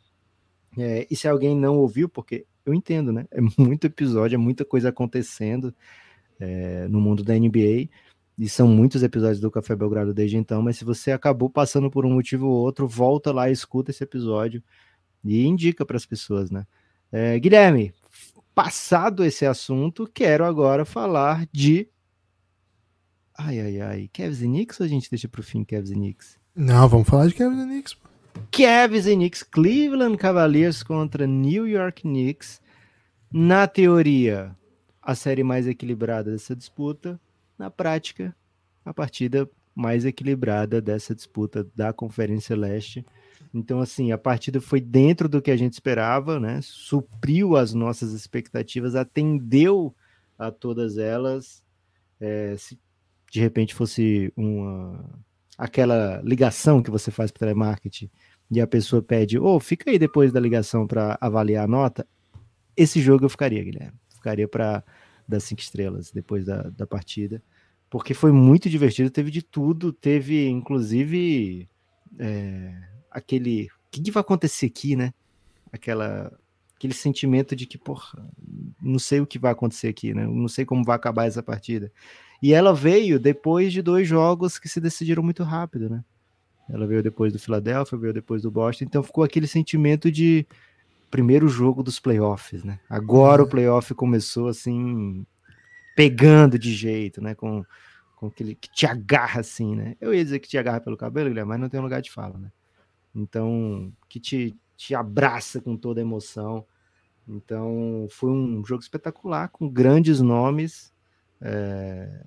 [0.77, 3.25] É, e se alguém não ouviu, porque eu entendo, né?
[3.31, 5.73] É muito episódio, é muita coisa acontecendo
[6.39, 7.89] é, no mundo da NBA.
[8.37, 12.05] E são muitos episódios do Café Belgrado desde então, mas se você acabou passando por
[12.05, 14.61] um motivo ou outro, volta lá, escuta esse episódio
[15.23, 16.67] e indica para as pessoas, né?
[17.09, 17.93] É, Guilherme,
[18.53, 21.87] passado esse assunto, quero agora falar de.
[23.37, 24.09] Ai, ai, ai.
[24.13, 26.37] Cavs e Knicks ou a gente deixa para o fim Cavs e Knicks?
[26.55, 27.97] Não, vamos falar de Cavs e Knicks.
[28.51, 32.61] Cavs e Knicks, Cleveland Cavaliers contra New York Knicks.
[33.31, 34.55] Na teoria,
[35.01, 37.19] a série mais equilibrada dessa disputa.
[37.57, 38.35] Na prática,
[38.85, 43.05] a partida mais equilibrada dessa disputa da Conferência Leste.
[43.53, 46.59] Então, assim, a partida foi dentro do que a gente esperava, né?
[46.61, 49.93] Supriu as nossas expectativas, atendeu
[50.37, 51.63] a todas elas.
[52.19, 52.79] É, se
[53.35, 55.03] de repente fosse uma
[55.57, 58.09] aquela ligação que você faz para telemarketing
[58.49, 62.07] e a pessoa pede, ô, oh, fica aí depois da ligação para avaliar a nota,
[62.77, 63.97] esse jogo eu ficaria, Guilherme.
[64.09, 64.83] Ficaria para
[65.27, 67.43] dar cinco estrelas depois da, da partida,
[67.89, 71.67] porque foi muito divertido, teve de tudo, teve inclusive
[72.17, 72.73] é,
[73.11, 73.65] aquele.
[73.65, 75.13] O que, que vai acontecer aqui, né?
[75.73, 76.31] Aquela,
[76.75, 78.25] aquele sentimento de que, porra,
[78.81, 80.25] não sei o que vai acontecer aqui, né?
[80.25, 81.91] Não sei como vai acabar essa partida.
[82.41, 86.03] E ela veio depois de dois jogos que se decidiram muito rápido, né?
[86.69, 90.45] Ela veio depois do Philadelphia, veio depois do Boston, então ficou aquele sentimento de
[91.11, 92.79] primeiro jogo dos playoffs, né?
[92.89, 95.25] Agora o playoff começou assim,
[95.95, 97.35] pegando de jeito, né?
[97.35, 97.63] Com,
[98.15, 99.95] com aquele que te agarra assim, né?
[100.01, 102.37] Eu ia dizer que te agarra pelo cabelo, Guilherme, mas não tem lugar de fala,
[102.37, 102.51] né?
[103.15, 106.65] Então, que te, te abraça com toda a emoção.
[107.27, 110.93] Então, foi um jogo espetacular, com grandes nomes.
[111.41, 112.23] É,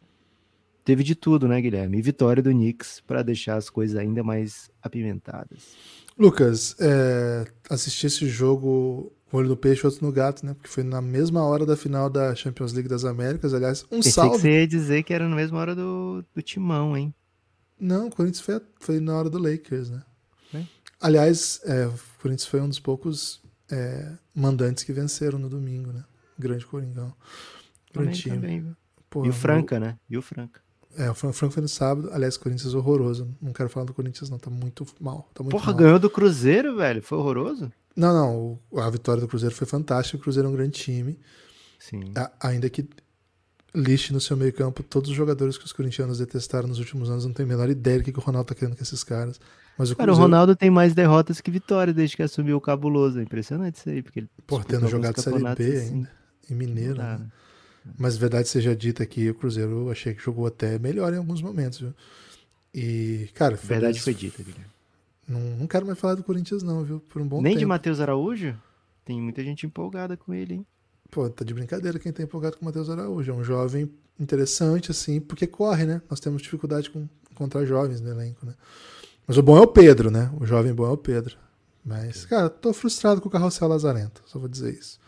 [0.84, 1.98] teve de tudo, né, Guilherme?
[1.98, 5.76] E vitória do Knicks para deixar as coisas ainda mais apimentadas.
[6.18, 10.54] Lucas, é, assisti esse jogo olho no peixe, outro no gato, né?
[10.54, 13.52] Porque foi na mesma hora da final da Champions League das Américas.
[13.52, 14.36] Aliás, um Pensei salve.
[14.36, 17.14] Que você ia dizer que era na mesma hora do, do Timão, hein?
[17.78, 20.02] Não, o Corinthians foi, foi na hora do Lakers, né?
[20.54, 20.64] É?
[21.00, 23.40] Aliás, é, o Corinthians foi um dos poucos
[23.70, 26.04] é, mandantes que venceram no domingo, né?
[26.38, 27.14] Grande Coringão.
[27.92, 28.36] Grande time.
[28.36, 28.76] Também,
[29.11, 29.80] Porra, e o Franca, eu...
[29.80, 29.98] né?
[30.09, 30.61] E o Franca.
[30.96, 32.11] É, o Franca foi no sábado.
[32.12, 33.28] Aliás, Corinthians horroroso.
[33.40, 34.38] Não quero falar do Corinthians, não.
[34.38, 35.28] Tá muito mal.
[35.32, 35.76] Tá muito Porra, mal.
[35.76, 37.02] ganhou do Cruzeiro, velho.
[37.02, 37.70] Foi horroroso?
[37.94, 38.82] Não, não.
[38.82, 40.18] A vitória do Cruzeiro foi fantástica.
[40.18, 41.18] O Cruzeiro é um grande time.
[41.78, 42.12] Sim.
[42.40, 42.88] ainda que
[43.72, 47.24] liste no seu meio campo todos os jogadores que os corintianos detestaram nos últimos anos.
[47.24, 49.40] Não tenho a menor ideia do que, que o Ronaldo tá querendo com esses caras.
[49.76, 50.18] Mas o Cara, Cruzeiro...
[50.18, 53.20] o Ronaldo tem mais derrotas que vitórias desde que assumiu o cabuloso.
[53.20, 54.02] É impressionante isso aí.
[54.02, 56.11] Porque ele Pô, tendo jogado Série B assim, ainda.
[56.50, 56.96] Em Mineiro.
[56.96, 57.20] Né?
[57.97, 61.41] Mas verdade seja dita aqui, o Cruzeiro eu achei que jogou até melhor em alguns
[61.41, 61.95] momentos, viu?
[62.74, 63.57] E, cara.
[63.57, 64.66] Verdade foi dita, Guilherme.
[65.26, 67.01] Não, não quero mais falar do Corinthians, não, viu?
[67.01, 67.61] Por um bom Nem tempo.
[67.61, 68.57] de Matheus Araújo?
[69.05, 70.66] Tem muita gente empolgada com ele, hein?
[71.11, 73.30] Pô, tá de brincadeira quem tá empolgado com o Matheus Araújo.
[73.30, 76.03] É um jovem interessante, assim, porque corre, né?
[76.11, 78.55] Nós temos dificuldade com encontrar jovens no elenco, né?
[79.26, 80.30] Mas o bom é o Pedro, né?
[80.41, 81.36] O jovem bom é o Pedro.
[81.84, 84.99] Mas, cara, tô frustrado com o Carrossel Lazarento, só vou dizer isso.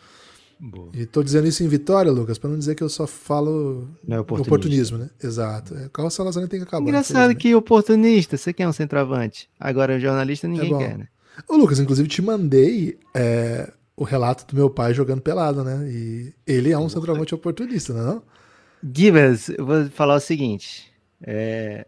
[0.61, 0.91] Boa.
[0.93, 4.19] E tô dizendo isso em vitória, Lucas, para não dizer que eu só falo não
[4.19, 5.09] é oportunismo, né?
[5.23, 5.75] Exato.
[5.75, 6.87] É, o Carrossel Lazarento tem que acabar.
[6.87, 9.49] Engraçado que oportunista, você quer um centroavante.
[9.59, 11.09] Agora, jornalista, ninguém é quer, né?
[11.49, 15.91] Ô, Lucas, inclusive te mandei é, o relato do meu pai jogando pelado, né?
[15.91, 18.23] E ele é um centroavante oportunista, não é não?
[18.83, 20.93] Gibas, eu vou falar o seguinte.
[21.23, 21.87] É...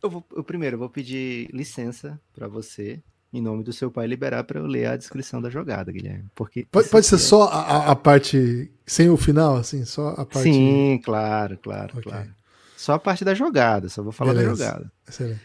[0.00, 3.02] Eu, vou, eu primeiro eu vou pedir licença para você
[3.34, 6.26] em nome do seu pai, liberar para eu ler a descrição da jogada, Guilherme.
[6.36, 7.18] Porque pode, pode ser é...
[7.18, 10.44] só a, a, parte sem o final, assim, só a parte.
[10.44, 12.12] Sim, claro, claro, okay.
[12.12, 12.30] claro.
[12.76, 14.50] Só a parte da jogada, só vou falar Beleza.
[14.50, 14.92] da jogada.
[15.08, 15.40] Excelente.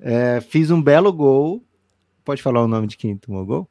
[0.00, 1.62] É, fiz um belo gol.
[2.24, 3.68] Pode falar o nome de quem tomou o gol?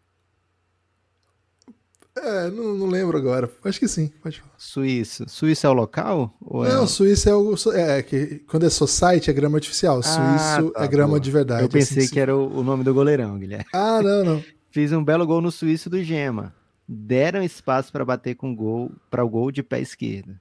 [2.16, 3.50] É, não, não, lembro agora.
[3.64, 4.54] Acho que sim, pode falar.
[4.58, 5.26] Suíço.
[5.28, 6.36] Suíço é o local?
[6.40, 6.88] Ou não, é...
[6.88, 7.56] Suíço é o.
[7.74, 10.00] É, que quando é society é grama artificial.
[10.00, 11.64] Ah, Suíço tá, é grama de verdade.
[11.64, 13.66] Eu pensei assim, que era o, o, nome do goleirão, Guilherme.
[13.74, 14.44] Ah, não, não.
[14.70, 16.54] Fiz um belo gol no Suíço do Gema.
[16.88, 20.36] Deram espaço para bater com gol para o gol de pé esquerdo.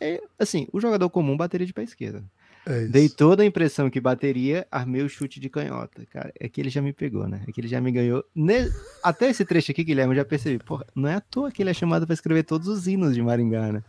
[0.00, 2.22] É, assim, o jogador comum bateria de pé esquerdo.
[2.68, 6.04] É Dei toda a impressão que bateria, armei o chute de canhota.
[6.10, 7.42] Cara, é que ele já me pegou, né?
[7.46, 8.24] É que ele já me ganhou.
[8.34, 8.68] Ne...
[9.04, 10.58] Até esse trecho aqui, Guilherme, eu já percebi.
[10.58, 13.22] Porra, não é à toa que ele é chamado para escrever todos os hinos de
[13.22, 13.84] Maringá, né?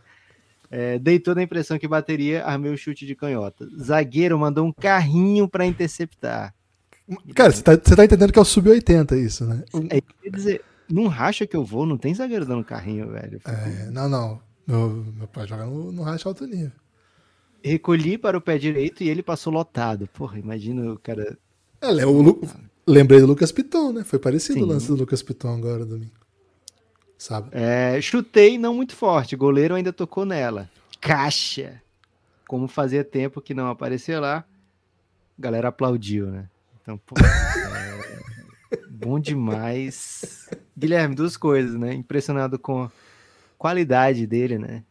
[0.69, 3.67] É, dei toda a impressão que bateria, armei o chute de canhota.
[3.81, 6.53] Zagueiro mandou um carrinho para interceptar.
[7.33, 9.63] Cara, você tá, tá, entendendo que é o sub-80 isso, né?
[9.89, 13.41] É, quer dizer, não racha que eu vou, não tem zagueiro dando carrinho, velho.
[13.45, 14.41] É, não, não.
[14.67, 16.73] Meu, meu pai joga no, no racha alto nível
[17.67, 20.07] recolhi para o pé direito e ele passou lotado.
[20.07, 21.37] Porra, imagina o cara.
[21.81, 22.41] É, o Lu...
[22.87, 24.03] Lembrei do Lucas Piton, né?
[24.03, 24.63] Foi parecido Sim.
[24.63, 26.11] o lance do Lucas Piton agora, domingo.
[27.17, 27.49] Sabe?
[27.51, 30.69] É, chutei não muito forte, o goleiro ainda tocou nela.
[31.01, 31.81] Caixa!
[32.47, 36.47] Como fazia tempo que não aparecia lá, a galera aplaudiu, né?
[36.81, 37.15] Então, pô,
[38.71, 38.77] é...
[38.89, 40.47] bom demais.
[40.77, 41.93] Guilherme, duas coisas, né?
[41.93, 42.91] Impressionado com a
[43.57, 44.83] qualidade dele, né?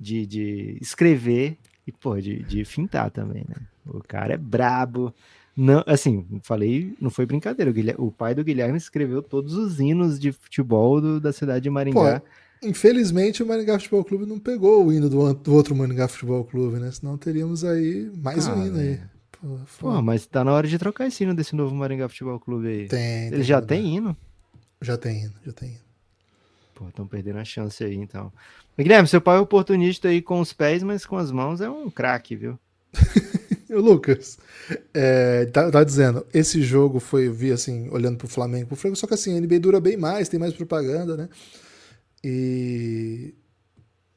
[0.00, 3.56] De, de escrever e, pô, de, de fintar também, né?
[3.86, 5.14] O cara é brabo.
[5.56, 7.72] Não, assim, falei, não foi brincadeira.
[7.98, 11.70] O, o pai do Guilherme escreveu todos os hinos de futebol do, da cidade de
[11.70, 12.20] Maringá.
[12.20, 12.26] Pô,
[12.66, 16.78] infelizmente o Maringá Futebol Clube não pegou o hino do, do outro Maringá Futebol Clube,
[16.78, 16.90] né?
[16.90, 19.00] Senão teríamos aí mais ah, um hino aí.
[19.40, 22.68] Pô, Pô, mas tá na hora de trocar esse hino desse novo Maringá Futebol Clube
[22.68, 22.88] aí.
[22.88, 23.28] Tem.
[23.28, 24.16] Ele já tem hino?
[24.82, 25.86] Já tem hino, já tem hino.
[26.74, 28.30] Pô, estão perdendo a chance aí, então.
[28.82, 31.90] Guilherme, seu pai é oportunista aí com os pés, mas com as mãos é um
[31.90, 32.58] craque, viu?
[33.70, 34.38] o Lucas,
[34.92, 38.98] é, tá, tá, dizendo, esse jogo foi, eu vi assim, olhando pro Flamengo, pro Flamengo,
[38.98, 41.28] só que assim, a NBA dura bem mais, tem mais propaganda, né?
[42.22, 43.34] E.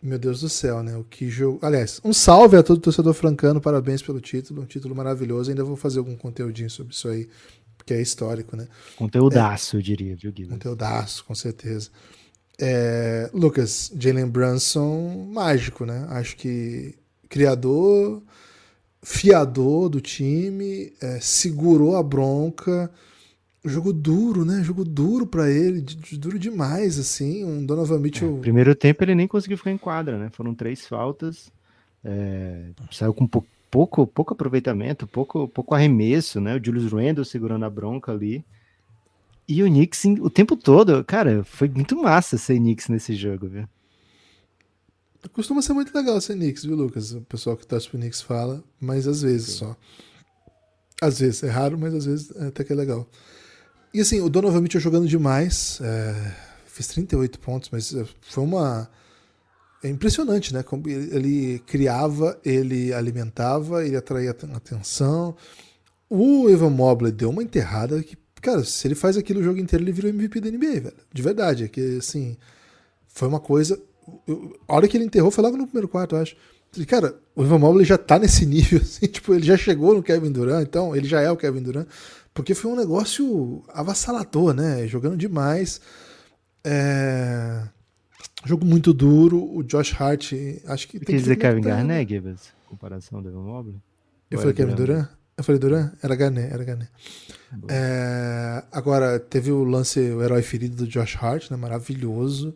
[0.02, 0.96] Meu Deus do céu, né?
[0.96, 1.60] O que jogo.
[1.62, 5.52] Aliás, um salve a todo torcedor francano, parabéns pelo título, um título maravilhoso.
[5.52, 7.28] Ainda vou fazer algum conteúdinho sobre isso aí,
[7.78, 8.68] porque é histórico, né?
[8.96, 10.58] Conteúdaço, é, eu diria, viu, Guilherme?
[10.58, 11.90] Conteúdaço, com certeza.
[12.60, 16.06] É, Lucas, Jalen Brunson, mágico, né?
[16.10, 16.94] Acho que
[17.30, 18.22] criador,
[19.02, 22.92] fiador do time, é, segurou a bronca.
[23.64, 24.62] Jogo duro, né?
[24.64, 25.82] Jogo duro para ele,
[26.14, 27.46] duro demais, assim.
[27.46, 28.38] Um Donovan Mitchell.
[28.38, 30.30] É, primeiro tempo ele nem conseguiu ficar em quadra, né?
[30.32, 31.52] Foram três faltas.
[32.04, 36.56] É, saiu com pouco, pouco, pouco aproveitamento, pouco, pouco arremesso, né?
[36.56, 38.44] O Julius Randle segurando a bronca ali.
[39.50, 43.68] E o Knicks o tempo todo, cara, foi muito massa ser Knicks nesse jogo, viu?
[45.34, 47.14] Costuma ser muito legal ser Knicks, viu, Lucas?
[47.14, 49.58] O pessoal que torce pro Knicks fala, mas às vezes Sim.
[49.58, 49.78] só.
[51.02, 53.10] Às vezes, é raro, mas às vezes é até que é legal.
[53.92, 56.36] E assim, o Donovan Mitchell jogando demais, é,
[56.68, 58.88] fez 38 pontos, mas é, foi uma...
[59.82, 60.62] É impressionante, né?
[60.62, 65.36] Como ele criava, ele alimentava, ele atraía atenção.
[66.08, 69.84] O Evan Mobley deu uma enterrada que Cara, se ele faz aquilo o jogo inteiro,
[69.84, 70.94] ele virou MVP da NBA, velho.
[71.12, 71.64] De verdade.
[71.66, 72.38] É que, assim,
[73.08, 73.80] foi uma coisa.
[74.28, 76.36] Eu, a hora que ele enterrou foi logo no primeiro quarto, eu acho.
[76.88, 80.32] Cara, o Ivan Mobley já tá nesse nível, assim, tipo, ele já chegou no Kevin
[80.32, 81.88] Durant, então ele já é o Kevin Durant,
[82.34, 84.88] porque foi um negócio avassalador, né?
[84.88, 85.82] Jogando demais.
[86.64, 87.64] É...
[88.46, 89.44] Jogo muito duro.
[89.54, 90.34] O Josh Hart,
[90.66, 91.00] acho que.
[91.00, 92.54] Quer dizer Kevin Garnett, Gibbs?
[92.68, 93.76] Comparação do Evan Mobley?
[94.30, 95.08] Eu falei Kevin Durant?
[95.40, 95.94] Eu falei Durant?
[96.04, 96.92] Era Garnett, era Garnett.
[97.70, 98.62] É...
[98.74, 101.56] Agora, teve o lance, o herói ferido do Josh Hart, né?
[101.56, 102.54] Maravilhoso.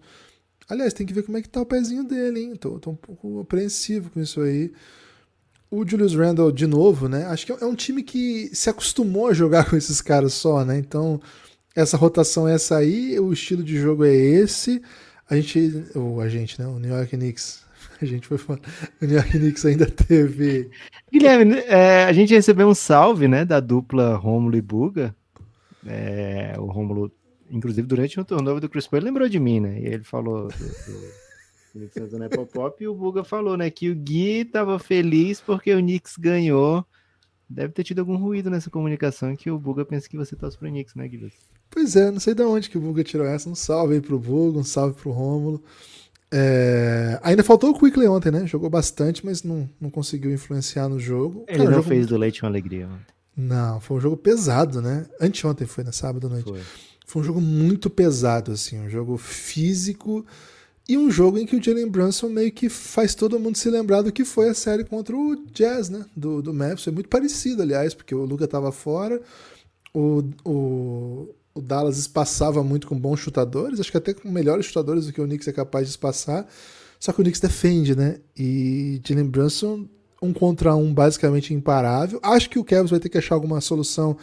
[0.68, 2.56] Aliás, tem que ver como é que tá o pezinho dele, hein?
[2.58, 4.74] Tô, tô um pouco apreensivo com isso aí.
[5.72, 7.26] O Julius Randle, de novo, né?
[7.28, 10.78] Acho que é um time que se acostumou a jogar com esses caras só, né?
[10.78, 11.22] Então,
[11.74, 14.82] essa rotação é essa aí, o estilo de jogo é esse.
[15.30, 16.68] A gente, ou a gente, né?
[16.68, 17.63] O New York Knicks.
[18.04, 18.60] A gente foi falar.
[19.02, 20.70] O New York Knicks ainda teve.
[21.12, 23.46] Guilherme, é, a gente recebeu um salve, né?
[23.46, 25.16] Da dupla Romulo e Buga.
[25.86, 27.12] É, o Romulo,
[27.50, 29.80] inclusive, durante o turnover do Chris Paul, ele lembrou de mim, né?
[29.80, 30.48] E ele falou
[31.74, 33.70] do, do, do Apple Pop e o Buga falou, né?
[33.70, 36.86] Que o Gui tava feliz porque o Knicks ganhou.
[37.50, 40.70] Deve ter tido algum ruído nessa comunicação que o Buga pensa que você torce pro
[40.70, 41.34] Knicks, né, Guilherme?
[41.70, 43.50] Pois é, não sei de onde que o Buga tirou essa.
[43.50, 45.64] Um salve aí pro Buga, um salve pro Rômulo.
[46.36, 47.20] É...
[47.22, 48.48] Ainda faltou o Quickly ontem, né?
[48.48, 51.46] Jogou bastante, mas não, não conseguiu influenciar no jogo.
[51.48, 51.90] Ele Cara, não jogo...
[51.90, 53.14] fez do leite uma alegria ontem.
[53.38, 55.06] Não, foi um jogo pesado, né?
[55.22, 55.92] Anteontem foi, na né?
[55.92, 56.50] sábado à noite.
[56.50, 56.62] Foi.
[57.06, 60.26] foi um jogo muito pesado, assim, um jogo físico
[60.90, 64.02] e um jogo em que o Jalen Brunson meio que faz todo mundo se lembrar
[64.02, 66.06] do que foi a série contra o Jazz, né?
[66.16, 66.88] Do, do Memphis.
[66.88, 69.22] É muito parecido, aliás, porque o Luca tava fora,
[69.94, 75.06] o, o, o Dallas espaçava muito com bons chutadores, acho que até com melhores chutadores
[75.06, 76.48] do que o Knicks é capaz de espaçar.
[77.00, 78.20] Só que o Knicks defende, né?
[78.36, 79.88] E Jalen Brunson,
[80.22, 82.20] um contra um basicamente imparável.
[82.24, 84.18] Acho que o Cavs vai ter que achar alguma solução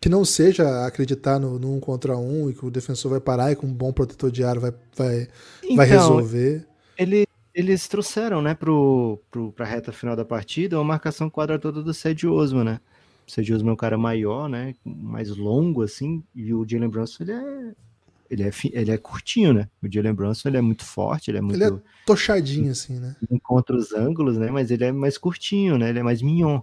[0.00, 3.52] que não seja acreditar no, no um contra um e que o defensor vai parar
[3.52, 5.28] e com um bom protetor de ar vai, vai,
[5.62, 6.66] então, vai resolver.
[6.98, 7.24] Ele,
[7.54, 11.94] eles trouxeram, né, pro, pro, pra reta final da partida uma marcação quadra toda do
[11.94, 12.80] Cedi Osman, né?
[13.38, 14.74] Osman é um cara maior, né?
[14.84, 17.74] Mais longo, assim, e o Jalen Brunson, ele é.
[18.30, 19.68] Ele é, ele é curtinho, né?
[19.82, 21.62] O Jalen Brunson ele é muito forte, ele é muito.
[21.62, 23.14] Ele é tochadinho, assim, né?
[23.30, 24.50] Encontra os ângulos, né?
[24.50, 25.90] Mas ele é mais curtinho, né?
[25.90, 26.60] Ele é mais mignon.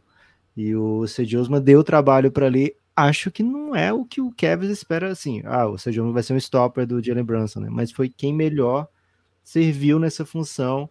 [0.58, 2.76] E o Osman deu trabalho para ali.
[2.96, 5.44] Acho que não é o que o Kevin espera, assim.
[5.46, 7.70] Ah, o Osman vai ser um stopper do Jalen Brunson, né?
[7.70, 8.88] Mas foi quem melhor
[9.44, 10.90] serviu nessa função.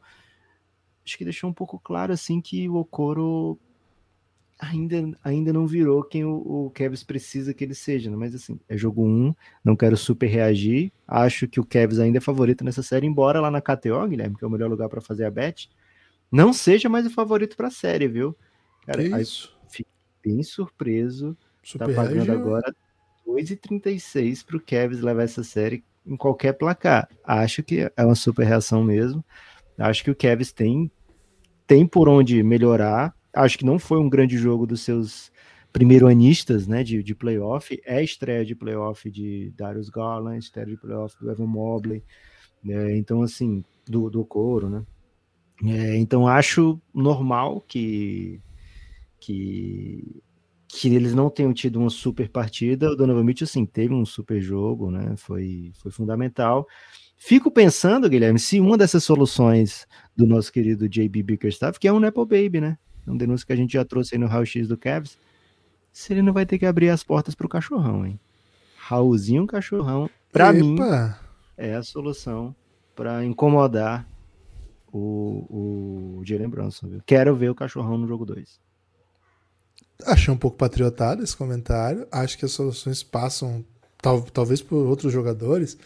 [1.05, 3.59] Acho que deixou um pouco claro, assim, que o Okoro
[4.59, 8.17] ainda, ainda não virou quem o, o Kevs precisa que ele seja, né?
[8.17, 9.35] mas assim, é jogo 1, um,
[9.65, 13.51] não quero super reagir, acho que o Kevs ainda é favorito nessa série, embora lá
[13.51, 15.71] na KTO, Guilherme, que é o melhor lugar para fazer a bet,
[16.31, 18.37] não seja mais o favorito para a série, viu?
[18.85, 19.57] Cara, que isso?
[19.69, 19.93] Fiquei
[20.25, 22.35] bem surpreso, super tá pagando reagiu.
[22.35, 22.75] agora
[23.27, 27.09] 2,36 para o Kevs levar essa série em qualquer placar.
[27.23, 29.25] Acho que é uma super reação mesmo,
[29.79, 30.91] acho que o Kevs tem,
[31.67, 35.31] tem por onde melhorar, acho que não foi um grande jogo dos seus
[35.73, 41.17] primeiro-anistas, né, de, de playoff, é estreia de playoff de Darius Garland, estreia de playoff
[41.21, 42.03] do Evan Mobley,
[42.65, 44.85] né, então assim, do, do Coro, né,
[45.65, 48.41] é, então acho normal que,
[49.21, 50.23] que,
[50.67, 54.41] que eles não tenham tido uma super partida, o Donovan Mitchell, sim, teve um super
[54.41, 56.67] jogo, né, foi, foi fundamental,
[57.21, 61.99] Fico pensando, Guilherme, se uma dessas soluções do nosso querido JB Bickerstaff, que é um
[61.99, 62.79] Nepo Baby, né?
[63.09, 65.19] Um denúncio que a gente já trouxe aí no raio-x do Cavs,
[65.93, 68.19] se ele não vai ter que abrir as portas pro cachorrão, hein?
[68.77, 70.59] Raulzinho cachorrão, pra Epa.
[70.59, 70.79] mim,
[71.57, 72.55] é a solução
[72.95, 74.09] para incomodar
[74.93, 77.03] o, o Jalen Brunson, viu?
[77.05, 78.61] Quero ver o cachorrão no jogo 2.
[80.07, 82.07] Achei um pouco patriotado esse comentário.
[82.11, 83.65] Acho que as soluções passam,
[84.01, 85.77] tal, talvez, por outros jogadores.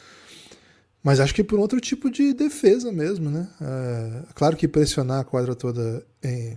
[1.02, 3.48] Mas acho que por outro tipo de defesa mesmo, né?
[3.60, 6.56] É, claro que pressionar a quadra toda em,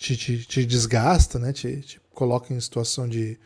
[0.00, 1.52] te, te, te desgasta, né?
[1.52, 3.38] Te, te, coloca em situação de,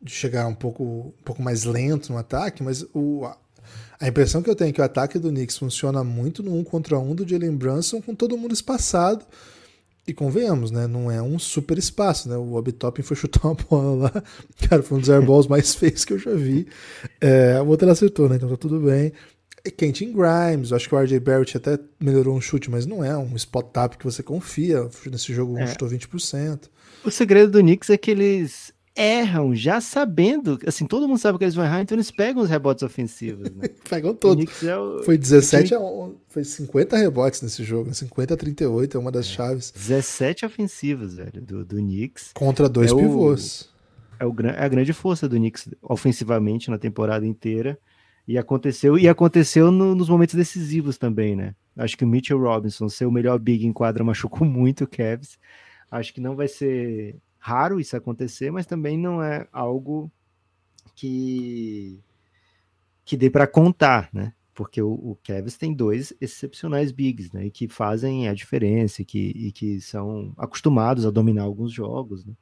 [0.00, 3.36] de chegar um pouco, um pouco mais lento no ataque, mas o, a,
[4.00, 6.64] a impressão que eu tenho é que o ataque do Knicks funciona muito no um
[6.64, 9.26] contra um do Jalen Brunson com todo mundo espaçado.
[10.04, 10.88] E convenhamos, né?
[10.88, 12.36] Não é um super espaço, né?
[12.36, 14.22] O Obi Toppin foi chutar uma bola lá.
[14.68, 16.66] Cara, foi um dos airballs mais feios que eu já vi.
[17.20, 18.34] É, o outro ele acertou, né?
[18.34, 19.12] Então tá tudo bem.
[19.70, 23.36] Kentin Grimes, acho que o RJ Barrett até melhorou um chute, mas não é um
[23.36, 24.88] spot tap que você confia.
[25.10, 25.66] Nesse jogo é.
[25.66, 26.68] chutou 20%.
[27.04, 31.44] O segredo do Knicks é que eles erram já sabendo, assim, todo mundo sabe que
[31.44, 33.68] eles vão errar, então eles pegam os rebotes ofensivos, né?
[33.88, 34.62] Pegam todos.
[34.62, 35.02] É o...
[35.02, 38.34] Foi 17 a 11, foi 50 rebotes nesse jogo, 50 né?
[38.34, 39.30] a 38 é uma das é.
[39.30, 39.72] chaves.
[39.74, 42.32] 17 ofensivos, velho, do, do Knicks.
[42.34, 43.70] Contra dois é pivôs.
[44.20, 47.78] O, é, o, é a grande força do Knicks ofensivamente na temporada inteira.
[48.26, 51.54] E aconteceu, e aconteceu no, nos momentos decisivos também, né?
[51.76, 55.38] Acho que o Mitchell Robinson, ser o melhor big em quadra, machucou muito o Cavs.
[55.90, 60.10] Acho que não vai ser raro isso acontecer, mas também não é algo
[60.94, 61.98] que
[63.04, 64.32] que dê para contar, né?
[64.54, 67.46] Porque o, o Cavs tem dois excepcionais bigs, né?
[67.46, 72.24] E que fazem a diferença, e que, e que são acostumados a dominar alguns jogos,
[72.24, 72.34] né?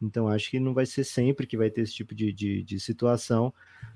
[0.00, 2.80] Então acho que não vai ser sempre que vai ter esse tipo de, de, de
[2.80, 3.52] situação,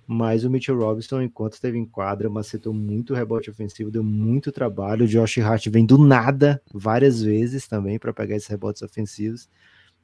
[0.06, 5.04] mas o Mitchell Robinson, enquanto esteve em quadra, macetou muito rebote ofensivo, deu muito trabalho.
[5.04, 9.48] O Josh Hart vem do nada várias vezes também para pegar esses rebotes ofensivos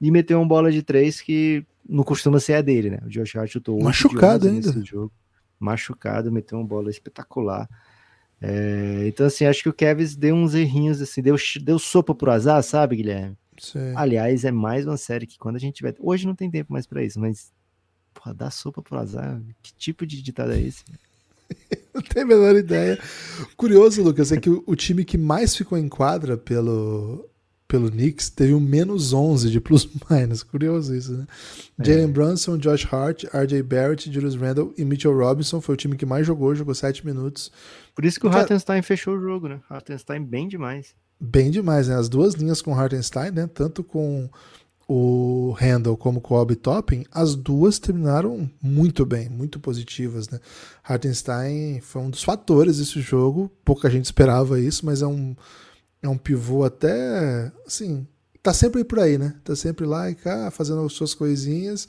[0.01, 2.99] e meteu uma bola de três que não costuma ser a dele, né?
[3.05, 5.13] O Josh Hart chutou machucado ainda nesse jogo,
[5.59, 7.69] machucado, meteu uma bola espetacular.
[8.41, 12.31] É, então assim, acho que o Kevin deu uns errinhos assim, deu, deu sopa pro
[12.31, 13.37] azar, sabe, Guilherme?
[13.61, 13.93] Sim.
[13.97, 15.95] Aliás, é mais uma série que quando a gente tiver.
[15.99, 17.53] Hoje não tem tempo mais para isso, mas.
[18.15, 19.41] Porra, dá sopa pro azar.
[19.63, 20.85] Que tipo de ditado é esse?
[21.95, 22.99] não tenho a menor ideia.
[23.57, 27.29] Curioso, Lucas, é que o, o, time que mais ficou em quadra pelo,
[27.67, 30.43] pelo Knicks teve um menos 11 de plus-minus.
[30.45, 31.27] Curioso isso, né?
[31.79, 31.85] É.
[31.85, 36.07] Jalen Brunson, Josh Hart, RJ Barrett, Julius Randle e Mitchell Robinson foi o time que
[36.07, 37.53] mais jogou, jogou 7 minutos.
[37.95, 39.61] Por isso que o Hartenstein fechou o jogo, né?
[39.69, 41.97] Hartenstein bem demais bem demais, né?
[41.97, 43.47] As duas linhas com Hartenstein, né?
[43.53, 44.29] Tanto com
[44.89, 50.41] o Handel como com o Obi Topping, as duas terminaram muito bem, muito positivas, né?
[50.83, 55.37] Hartenstein foi um dos fatores desse jogo, pouca gente esperava isso, mas é um,
[56.03, 58.07] é um pivô até, assim,
[58.43, 59.35] tá sempre por aí, né?
[59.45, 61.87] Tá sempre lá e cá, fazendo as suas coisinhas.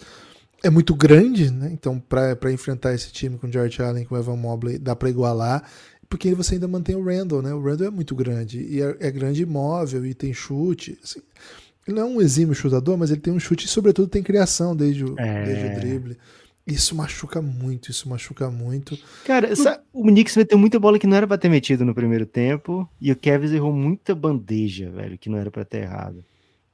[0.61, 1.69] É muito grande, né?
[1.71, 5.09] Então, para enfrentar esse time com o George Allen, com o Evan Mobley, dá para
[5.09, 5.63] igualar
[6.10, 7.53] porque você ainda mantém o Randall, né?
[7.53, 10.97] O Randall é muito grande e é, é grande imóvel e tem chute.
[11.03, 11.22] Assim,
[11.88, 14.76] ele não é um exímio chutador, mas ele tem um chute e, sobretudo, tem criação
[14.76, 15.45] desde o, é...
[15.45, 16.18] desde o drible.
[16.66, 18.97] Isso machuca muito, isso machuca muito.
[19.26, 22.28] Cara, essa, o Knicks meteu muita bola que não era pra ter metido no primeiro
[22.28, 26.24] tempo, e o Kevin errou muita bandeja, velho, que não era pra ter errado.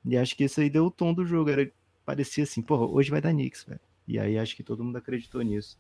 [0.04, 1.70] E acho que isso aí deu o tom do jogo, era,
[2.06, 3.80] parecia assim, porra, hoje vai dar Knicks, velho.
[4.06, 5.78] E aí acho que todo mundo acreditou nisso.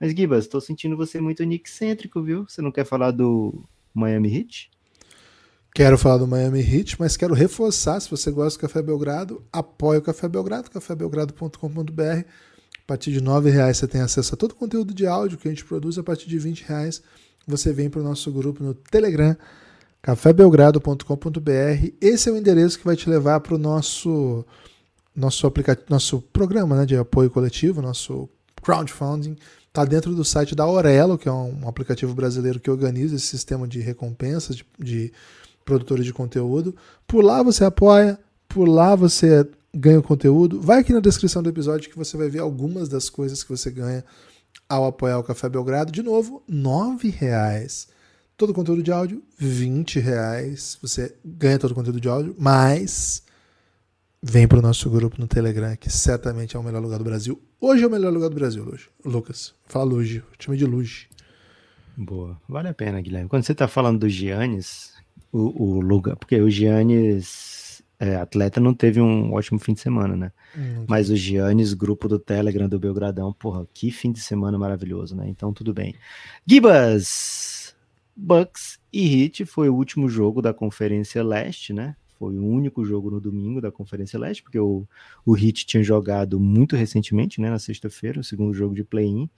[0.00, 2.44] Mas, Gibas, tô sentindo você muito nick-cêntrico, viu?
[2.48, 3.64] Você não quer falar do
[3.94, 4.70] Miami Heat?
[5.74, 9.96] Quero falar do Miami Heat, mas quero reforçar, se você gosta do Café Belgrado, apoie
[9.96, 12.02] o Café Belgrado, cafébelgrado.com.br.
[12.02, 15.48] A partir de R$ reais você tem acesso a todo o conteúdo de áudio que
[15.48, 15.96] a gente produz.
[15.96, 17.02] A partir de R$ reais
[17.46, 19.34] você vem para o nosso grupo no Telegram,
[20.02, 21.92] cafébelgrado.com.br.
[22.00, 24.44] Esse é o endereço que vai te levar para o nosso
[25.16, 25.50] nosso
[25.88, 28.28] nosso programa né, de apoio coletivo, nosso
[28.62, 29.36] crowdfunding
[29.72, 33.66] Está dentro do site da Aurelo, que é um aplicativo brasileiro que organiza esse sistema
[33.66, 35.12] de recompensas de, de
[35.64, 36.76] produtores de conteúdo.
[37.06, 40.60] Por lá você apoia, por lá você ganha o conteúdo.
[40.60, 43.70] Vai aqui na descrição do episódio que você vai ver algumas das coisas que você
[43.70, 44.04] ganha
[44.68, 45.90] ao apoiar o Café Belgrado.
[45.90, 47.88] De novo, R$ reais.
[48.36, 50.76] Todo o conteúdo de áudio, R$ reais.
[50.82, 53.22] Você ganha todo o conteúdo de áudio, mas
[54.22, 57.42] vem para o nosso grupo no Telegram, que certamente é o melhor lugar do Brasil.
[57.60, 58.64] Hoje é o melhor lugar do Brasil,
[59.04, 59.52] Lucas.
[59.66, 61.08] Fala hoje, chama de Luge.
[61.96, 63.28] Boa, vale a pena, Guilherme.
[63.28, 64.94] Quando você está falando do Giannis,
[65.32, 70.16] o, o lugar, porque o Giannis, é, atleta, não teve um ótimo fim de semana,
[70.16, 70.32] né?
[70.56, 75.16] Hum, Mas o Giannis, grupo do Telegram do Belgradão, porra, que fim de semana maravilhoso,
[75.16, 75.28] né?
[75.28, 75.94] Então tudo bem.
[76.46, 77.74] Gibas,
[78.16, 81.96] Bucks e Heat foi o último jogo da Conferência Leste, né?
[82.22, 84.86] Foi o único jogo no domingo da Conferência Leste, porque o,
[85.26, 89.28] o Heat tinha jogado muito recentemente, né, na sexta-feira, o segundo jogo de play-in.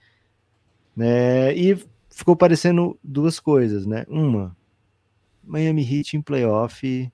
[0.95, 1.75] Né, e
[2.11, 4.05] ficou parecendo duas coisas, né?
[4.07, 4.55] Uma,
[5.43, 7.11] Miami Heat em playoff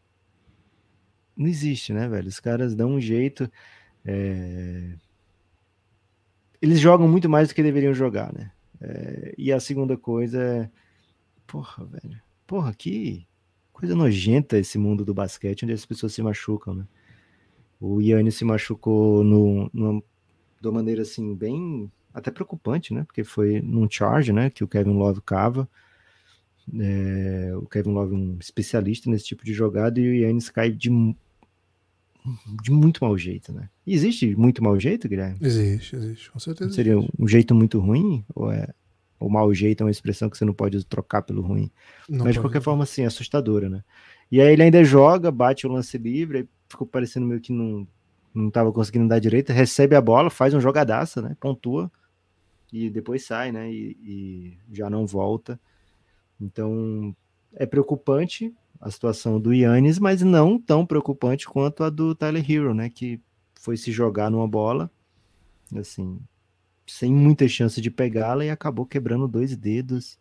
[1.38, 2.28] não existe, né, velho?
[2.28, 3.50] Os caras dão um jeito.
[4.04, 4.92] É...
[6.62, 8.52] Eles jogam muito mais do que deveriam jogar, né?
[8.82, 9.34] É...
[9.38, 10.70] E a segunda coisa é.
[11.48, 12.22] Porra, velho.
[12.46, 13.26] Porra, que
[13.82, 16.86] coisa nojenta esse mundo do basquete, onde as pessoas se machucam, né?
[17.80, 20.04] O Yannis se machucou no, numa,
[20.62, 23.04] de uma maneira assim, bem até preocupante, né?
[23.04, 24.52] Porque foi num charge, né?
[24.52, 25.68] Que o Kevin Love cava.
[26.80, 30.70] É, o Kevin Love é um especialista nesse tipo de jogada e o Yannis cai
[30.72, 30.90] de,
[32.62, 33.68] de muito mau jeito, né?
[33.88, 35.40] E existe muito mau jeito, Guilherme?
[35.42, 36.72] Existe, existe, com certeza.
[36.72, 37.12] Seria existe.
[37.18, 38.24] um jeito muito ruim?
[38.36, 38.68] Ou é
[39.22, 41.72] o mau jeito é uma expressão que você não pode trocar pelo ruim.
[42.10, 43.84] Não Mas de qualquer forma, assim, é assustadora, né?
[44.32, 47.88] E aí ele ainda joga, bate o lance livre, aí ficou parecendo meio que não,
[48.34, 51.36] não tava conseguindo dar direita, recebe a bola, faz um jogadaça, né?
[51.40, 51.92] Pontua
[52.72, 53.72] e depois sai, né?
[53.72, 55.60] E, e já não volta.
[56.40, 57.16] Então
[57.54, 62.74] é preocupante a situação do Yannis, mas não tão preocupante quanto a do Tyler Hero,
[62.74, 62.90] né?
[62.90, 63.22] Que
[63.60, 64.90] foi se jogar numa bola,
[65.76, 66.20] assim,
[66.92, 70.20] sem muita chance de pegá-la e acabou quebrando dois dedos.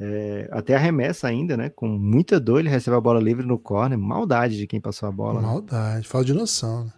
[0.00, 1.68] É, até arremessa ainda, né?
[1.68, 3.98] Com muita dor, ele recebe a bola livre no corner.
[3.98, 5.40] Maldade de quem passou a bola.
[5.40, 5.46] Né?
[5.46, 6.02] Maldade, né?
[6.02, 6.92] falta de noção, né?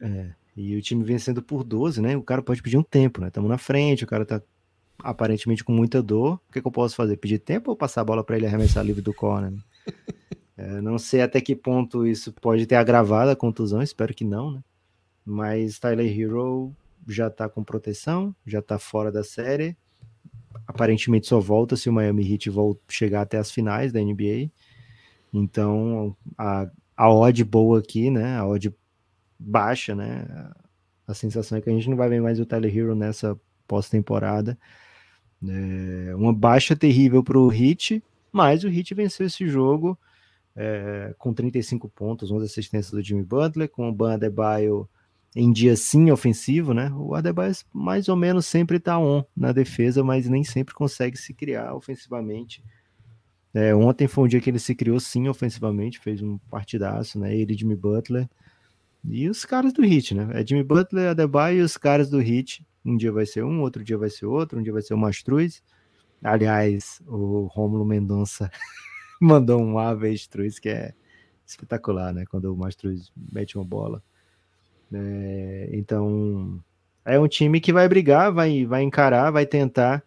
[0.00, 2.16] É, e o time vencendo por 12, né?
[2.16, 3.28] O cara pode pedir um tempo, né?
[3.28, 4.42] Estamos na frente, o cara tá
[4.98, 6.40] aparentemente com muita dor.
[6.48, 7.16] O que, que eu posso fazer?
[7.18, 9.50] Pedir tempo ou passar a bola para ele arremessar livre do corner?
[9.50, 9.58] Né?
[10.54, 14.52] É, não sei até que ponto isso pode ter agravado a contusão, espero que não,
[14.52, 14.62] né?
[15.24, 16.76] Mas Tyler Hero
[17.06, 19.76] já tá com proteção, já tá fora da série.
[20.66, 22.50] Aparentemente só volta se o Miami Heat
[22.88, 24.50] chegar até as finais da NBA.
[25.32, 28.36] Então, a, a odd boa aqui, né?
[28.36, 28.74] A odd
[29.38, 30.26] baixa, né?
[31.06, 34.58] A sensação é que a gente não vai ver mais o Tyler Hero nessa pós-temporada.
[36.08, 39.98] É uma baixa terrível para o Heat, mas o Heat venceu esse jogo
[40.54, 44.88] é, com 35 pontos, 11 assistências do Jimmy Butler, com o Ban Adebayo
[45.34, 46.92] em dia sim ofensivo, né?
[46.94, 51.32] O Adebayo mais ou menos sempre está on na defesa, mas nem sempre consegue se
[51.32, 52.62] criar ofensivamente.
[53.54, 57.34] É, ontem foi um dia que ele se criou sim ofensivamente, fez um partidaço, né?
[57.34, 58.28] Ele Jimmy Butler.
[59.04, 60.28] E os caras do Hit, né?
[60.32, 62.64] É Jimmy Butler, Adebayo e os caras do Hit.
[62.84, 64.98] Um dia vai ser um, outro dia vai ser outro, um dia vai ser o
[64.98, 65.62] Mastruz.
[66.22, 68.50] Aliás, o Rômulo Mendonça
[69.20, 70.94] mandou um avestruz que é
[71.44, 72.24] espetacular, né?
[72.26, 74.02] Quando o Mastruz mete uma bola.
[74.92, 76.62] É, então,
[77.04, 80.02] é um time que vai brigar, vai, vai encarar, vai tentar.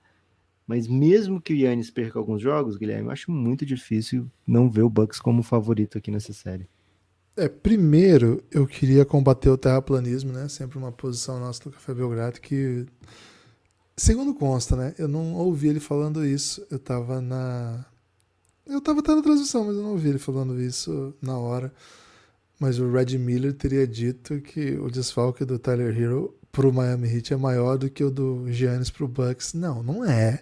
[0.67, 4.81] Mas mesmo que o Yannis perca alguns jogos, Guilherme, eu acho muito difícil não ver
[4.81, 6.67] o Bucks como favorito aqui nessa série.
[7.37, 10.47] É, primeiro, eu queria combater o terraplanismo, né?
[10.47, 12.85] Sempre uma posição nossa do Café Belgrado que,
[13.95, 14.95] segundo consta, né?
[14.97, 16.65] Eu não ouvi ele falando isso.
[16.71, 17.85] Eu tava na,
[18.65, 21.71] eu tava até na transmissão, mas eu não ouvi ele falando isso na hora.
[22.59, 27.33] Mas o Red Miller teria dito que o desfalque do Tyler Hero pro Miami Heat
[27.33, 29.53] é maior do que o do Giannis pro Bucks.
[29.53, 30.41] Não, não é.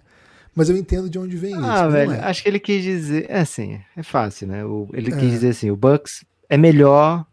[0.56, 1.68] Mas eu entendo de onde vem ah, isso.
[1.68, 2.20] Ah, velho, é.
[2.20, 3.26] acho que ele quis dizer.
[3.28, 4.64] É assim, é fácil, né?
[4.64, 5.18] O, ele é.
[5.18, 7.26] quis dizer assim: o Bucks é melhor,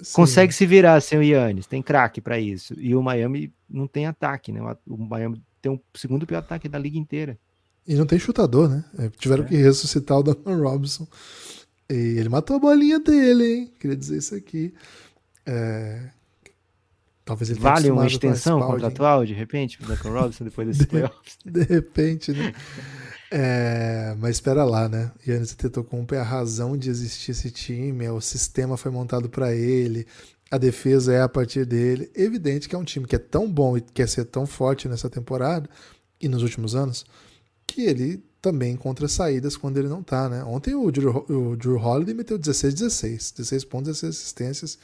[0.00, 0.14] Sim.
[0.14, 2.74] consegue se virar sem o Yannis, tem craque para isso.
[2.78, 4.60] E o Miami não tem ataque, né?
[4.86, 7.38] O Miami tem o segundo pior ataque da liga inteira.
[7.86, 8.84] E não tem chutador, né?
[8.98, 9.48] É, tiveram é.
[9.48, 11.06] que ressuscitar o Duncan Robinson.
[11.92, 13.72] E ele matou a bolinha dele, hein?
[13.78, 14.72] Queria dizer isso aqui.
[15.44, 16.08] É...
[17.24, 21.38] Talvez ele Vale uma extensão contratual, de repente, pro Duncan Robinson depois desses playoffs?
[21.44, 22.52] De repente, né?
[23.30, 25.12] É, mas espera lá, né?
[25.26, 29.54] Yannis Antetokounmpo é a razão de existir esse time, é, o sistema foi montado para
[29.54, 30.06] ele,
[30.50, 32.10] a defesa é a partir dele.
[32.14, 35.08] Evidente que é um time que é tão bom e quer ser tão forte nessa
[35.08, 35.68] temporada
[36.20, 37.06] e nos últimos anos,
[37.66, 40.42] que ele também encontra saídas quando ele não tá, né?
[40.42, 44.78] Ontem o Drew, o Drew Holiday meteu 16 16, 16 pontos, 16 assistências,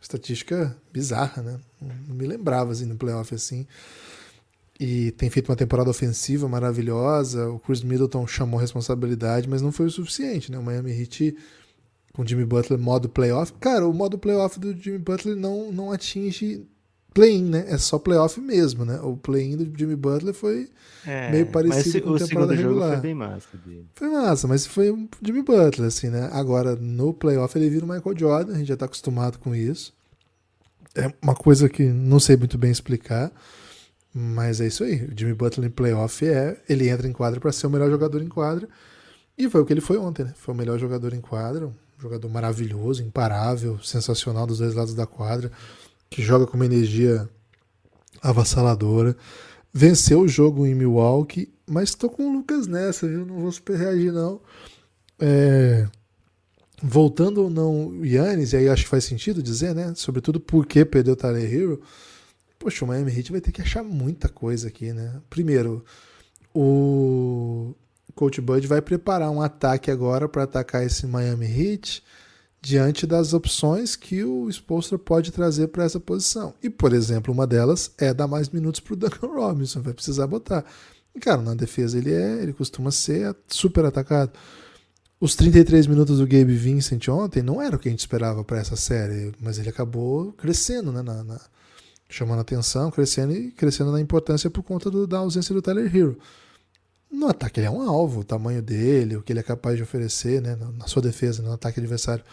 [0.00, 1.60] estatística bizarra, né?
[2.08, 3.66] Não me lembrava assim no playoff assim.
[4.80, 7.48] E tem feito uma temporada ofensiva maravilhosa.
[7.50, 10.58] O Chris Middleton chamou responsabilidade, mas não foi o suficiente, né?
[10.58, 11.36] O Miami Heat
[12.14, 13.52] com Jimmy Butler modo playoff.
[13.60, 16.66] Cara, o modo playoff do Jimmy Butler não, não atinge
[17.14, 17.64] play-in, né?
[17.68, 19.00] É só playoff mesmo, né?
[19.00, 20.68] O play-in do Jimmy Butler foi
[21.06, 22.88] é, meio parecido com a temporada o regular.
[22.88, 23.86] Jogo foi bem massa dele.
[23.94, 26.28] Foi massa, mas foi o Jimmy Butler, assim, né?
[26.32, 29.94] Agora, no playoff ele vira o Michael Jordan, a gente já tá acostumado com isso.
[30.96, 33.30] É uma coisa que não sei muito bem explicar,
[34.12, 35.04] mas é isso aí.
[35.04, 38.20] O Jimmy Butler em playoff é, ele entra em quadra para ser o melhor jogador
[38.20, 38.68] em quadra.
[39.38, 40.34] E foi o que ele foi ontem, né?
[40.36, 45.06] Foi o melhor jogador em quadra, um jogador maravilhoso, imparável, sensacional dos dois lados da
[45.06, 45.50] quadra
[46.14, 47.28] que joga com uma energia
[48.22, 49.16] avassaladora.
[49.72, 53.26] Venceu o jogo em Milwaukee, mas estou com o Lucas nessa, viu?
[53.26, 54.40] Não vou super reagir, não.
[55.18, 55.88] É...
[56.80, 59.92] Voltando ou não Yannis, e aí acho que faz sentido dizer, né?
[59.96, 61.82] Sobretudo porque perdeu o Tyler Hero.
[62.60, 65.20] Poxa, o Miami Heat vai ter que achar muita coisa aqui, né?
[65.28, 65.84] Primeiro,
[66.54, 67.74] o
[68.14, 72.04] Coach Bud vai preparar um ataque agora para atacar esse Miami Heat
[72.64, 76.54] diante das opções que o Spolstra pode trazer para essa posição.
[76.62, 80.26] E, por exemplo, uma delas é dar mais minutos para o Duncan Robinson, vai precisar
[80.26, 80.64] botar.
[81.14, 84.32] E, cara, na defesa ele é, ele costuma ser super atacado.
[85.20, 88.58] Os 33 minutos do Gabe Vincent ontem não era o que a gente esperava para
[88.58, 91.40] essa série, mas ele acabou crescendo, né, na, na,
[92.08, 96.18] chamando atenção, crescendo e crescendo na importância por conta do, da ausência do Tyler Hero.
[97.14, 99.82] No ataque ele é um alvo, o tamanho dele, o que ele é capaz de
[99.82, 102.24] oferecer né, na sua defesa, no ataque adversário.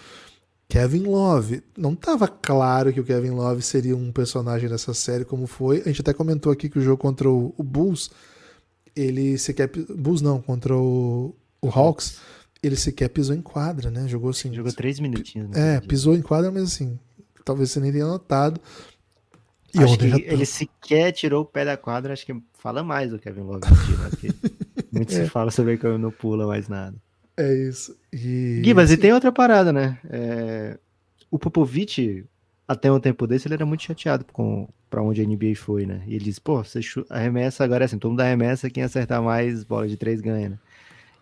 [0.68, 1.62] Kevin Love.
[1.78, 5.82] Não estava claro que o Kevin Love seria um personagem dessa série como foi.
[5.82, 8.10] A gente até comentou aqui que o jogo contra o, o Bulls,
[8.96, 9.70] ele sequer.
[9.70, 12.20] Bulls não, contra o, o Hawks,
[12.64, 14.08] ele sequer pisou em quadra, né?
[14.08, 14.54] Jogou assim.
[14.54, 15.50] Jogou três minutinhos.
[15.50, 15.76] Né?
[15.76, 16.98] É, pisou em quadra, mas assim,
[17.44, 18.60] talvez você nem tenha notado.
[19.74, 20.18] E acho que já...
[20.20, 23.62] ele sequer tirou o pé da quadra, acho que fala mais do Kevin Love.
[23.68, 24.52] Né?
[25.02, 25.24] Muito é.
[25.24, 26.96] se fala sobre que eu não pula mais nada.
[27.36, 27.98] É isso.
[28.14, 28.62] E...
[28.64, 29.98] Gibas, e tem outra parada, né?
[30.10, 30.78] É...
[31.32, 32.24] O Popovich,
[32.68, 36.04] até um tempo desse, ele era muito chateado com para onde a NBA foi, né?
[36.06, 39.64] E ele disse, pô, você arremessa agora é assim, todo mundo arremessa, quem acertar mais
[39.64, 40.60] bola de três ganha, né?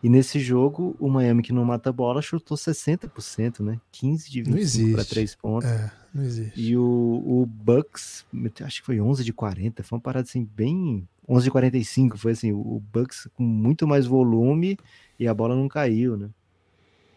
[0.02, 3.80] E nesse jogo, o Miami que não mata bola chutou 60%, né?
[3.92, 5.70] 15 de 25 para 3 pontos.
[5.70, 6.60] É, não existe.
[6.60, 8.26] E o, o Bucks,
[8.64, 12.32] acho que foi 11 de 40, foi uma parada assim bem 11 de 45, foi
[12.32, 14.76] assim, o Bucks com muito mais volume
[15.20, 16.30] e a bola não caiu, né?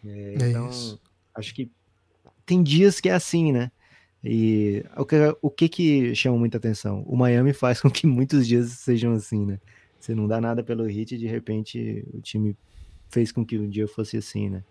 [0.05, 1.01] É, é então, isso.
[1.33, 1.71] acho que
[2.45, 3.71] tem dias que é assim, né?
[4.23, 7.03] E o que, o que que chama muita atenção?
[7.07, 9.59] O Miami faz com que muitos dias sejam assim, né?
[9.99, 12.55] Você não dá nada pelo hit e de repente o time
[13.09, 14.63] fez com que um dia fosse assim, né?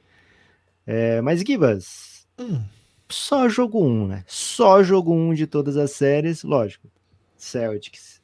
[0.87, 2.63] É, mas Gibas, hum.
[3.09, 4.25] só jogo um, né?
[4.27, 6.89] Só jogo um de todas as séries, lógico.
[7.37, 8.22] Celtics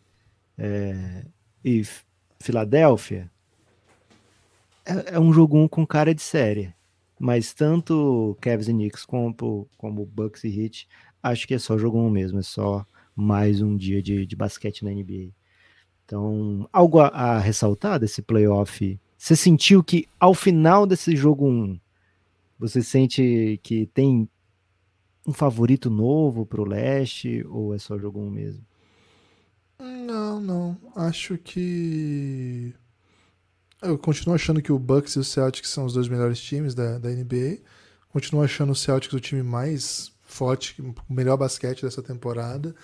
[0.59, 1.25] é,
[1.65, 1.83] e
[2.41, 3.31] Filadélfia
[4.85, 6.75] é, é, um jogo um com cara de série.
[7.19, 10.89] Mas tanto Cavs e Knicks como, como Bucks e Heat,
[11.23, 14.85] acho que é só jogo um mesmo, é só mais um dia de, de basquete
[14.85, 15.31] na NBA.
[16.05, 21.81] Então, algo a, a ressaltar desse playoff você sentiu que ao final desse jogo 1,
[22.57, 24.29] você sente que tem
[25.27, 28.68] um favorito novo para o leste ou é só jogo 1 mesmo?
[29.81, 30.77] Não, não.
[30.95, 32.75] Acho que.
[33.81, 36.99] Eu continuo achando que o Bucks e o Celtics são os dois melhores times da,
[36.99, 37.59] da NBA.
[38.09, 42.75] Continuo achando o Celtics o time mais forte, o melhor basquete dessa temporada.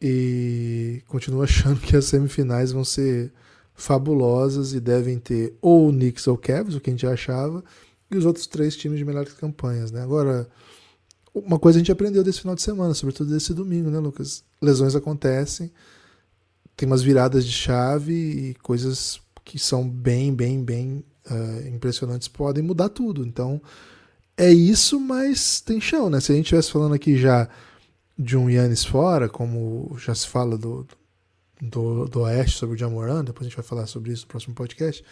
[0.00, 3.32] E continuo achando que as semifinais vão ser
[3.74, 7.62] fabulosas e devem ter ou Knicks ou Cavs, o que a gente achava,
[8.10, 10.02] e os outros três times de melhores campanhas, né?
[10.02, 10.48] Agora,
[11.34, 14.42] uma coisa a gente aprendeu desse final de semana, sobretudo desse domingo, né, Lucas?
[14.62, 15.70] Lesões acontecem,
[16.76, 22.62] tem umas viradas de chave e coisas que são bem, bem, bem uh, impressionantes podem
[22.62, 23.24] mudar tudo.
[23.24, 23.62] Então,
[24.36, 26.20] é isso, mas tem chão, né?
[26.20, 27.48] Se a gente estivesse falando aqui já
[28.18, 30.86] de um Yannis fora, como já se fala do,
[31.60, 34.54] do, do Oeste sobre o Jamoran, depois a gente vai falar sobre isso no próximo
[34.54, 35.02] podcast,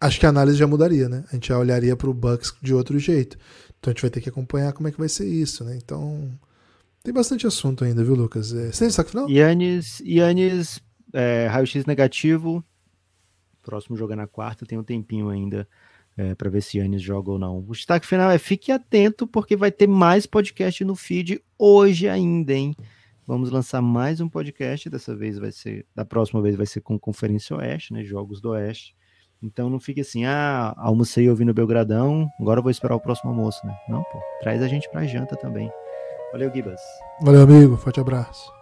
[0.00, 1.24] acho que a análise já mudaria, né?
[1.30, 3.36] A gente já olharia para o Bucks de outro jeito.
[3.78, 5.76] Então a gente vai ter que acompanhar como é que vai ser isso, né?
[5.76, 6.30] Então
[7.02, 8.52] tem bastante assunto ainda, viu, Lucas?
[8.52, 9.28] É, você tem destaque final?
[9.28, 10.80] Yannis, Yannis
[11.12, 12.64] é, raio-x negativo.
[13.62, 15.68] Próximo jogo é na quarta, tem um tempinho ainda
[16.16, 17.58] é, para ver se Yannis joga ou não.
[17.58, 22.52] O destaque final é fique atento, porque vai ter mais podcast no feed hoje ainda,
[22.52, 22.74] hein?
[23.26, 24.90] Vamos lançar mais um podcast.
[24.90, 28.02] Dessa vez vai ser, da próxima vez vai ser com Conferência Oeste, né?
[28.02, 28.96] Jogos do Oeste.
[29.42, 33.76] Então não fique assim, ah, almocei ouvindo Belgradão, agora vou esperar o próximo almoço, né?
[33.88, 35.68] Não, pô, traz a gente pra janta também.
[36.30, 36.80] Valeu, Gibas.
[37.20, 37.76] Valeu, amigo.
[37.76, 38.61] Forte abraço.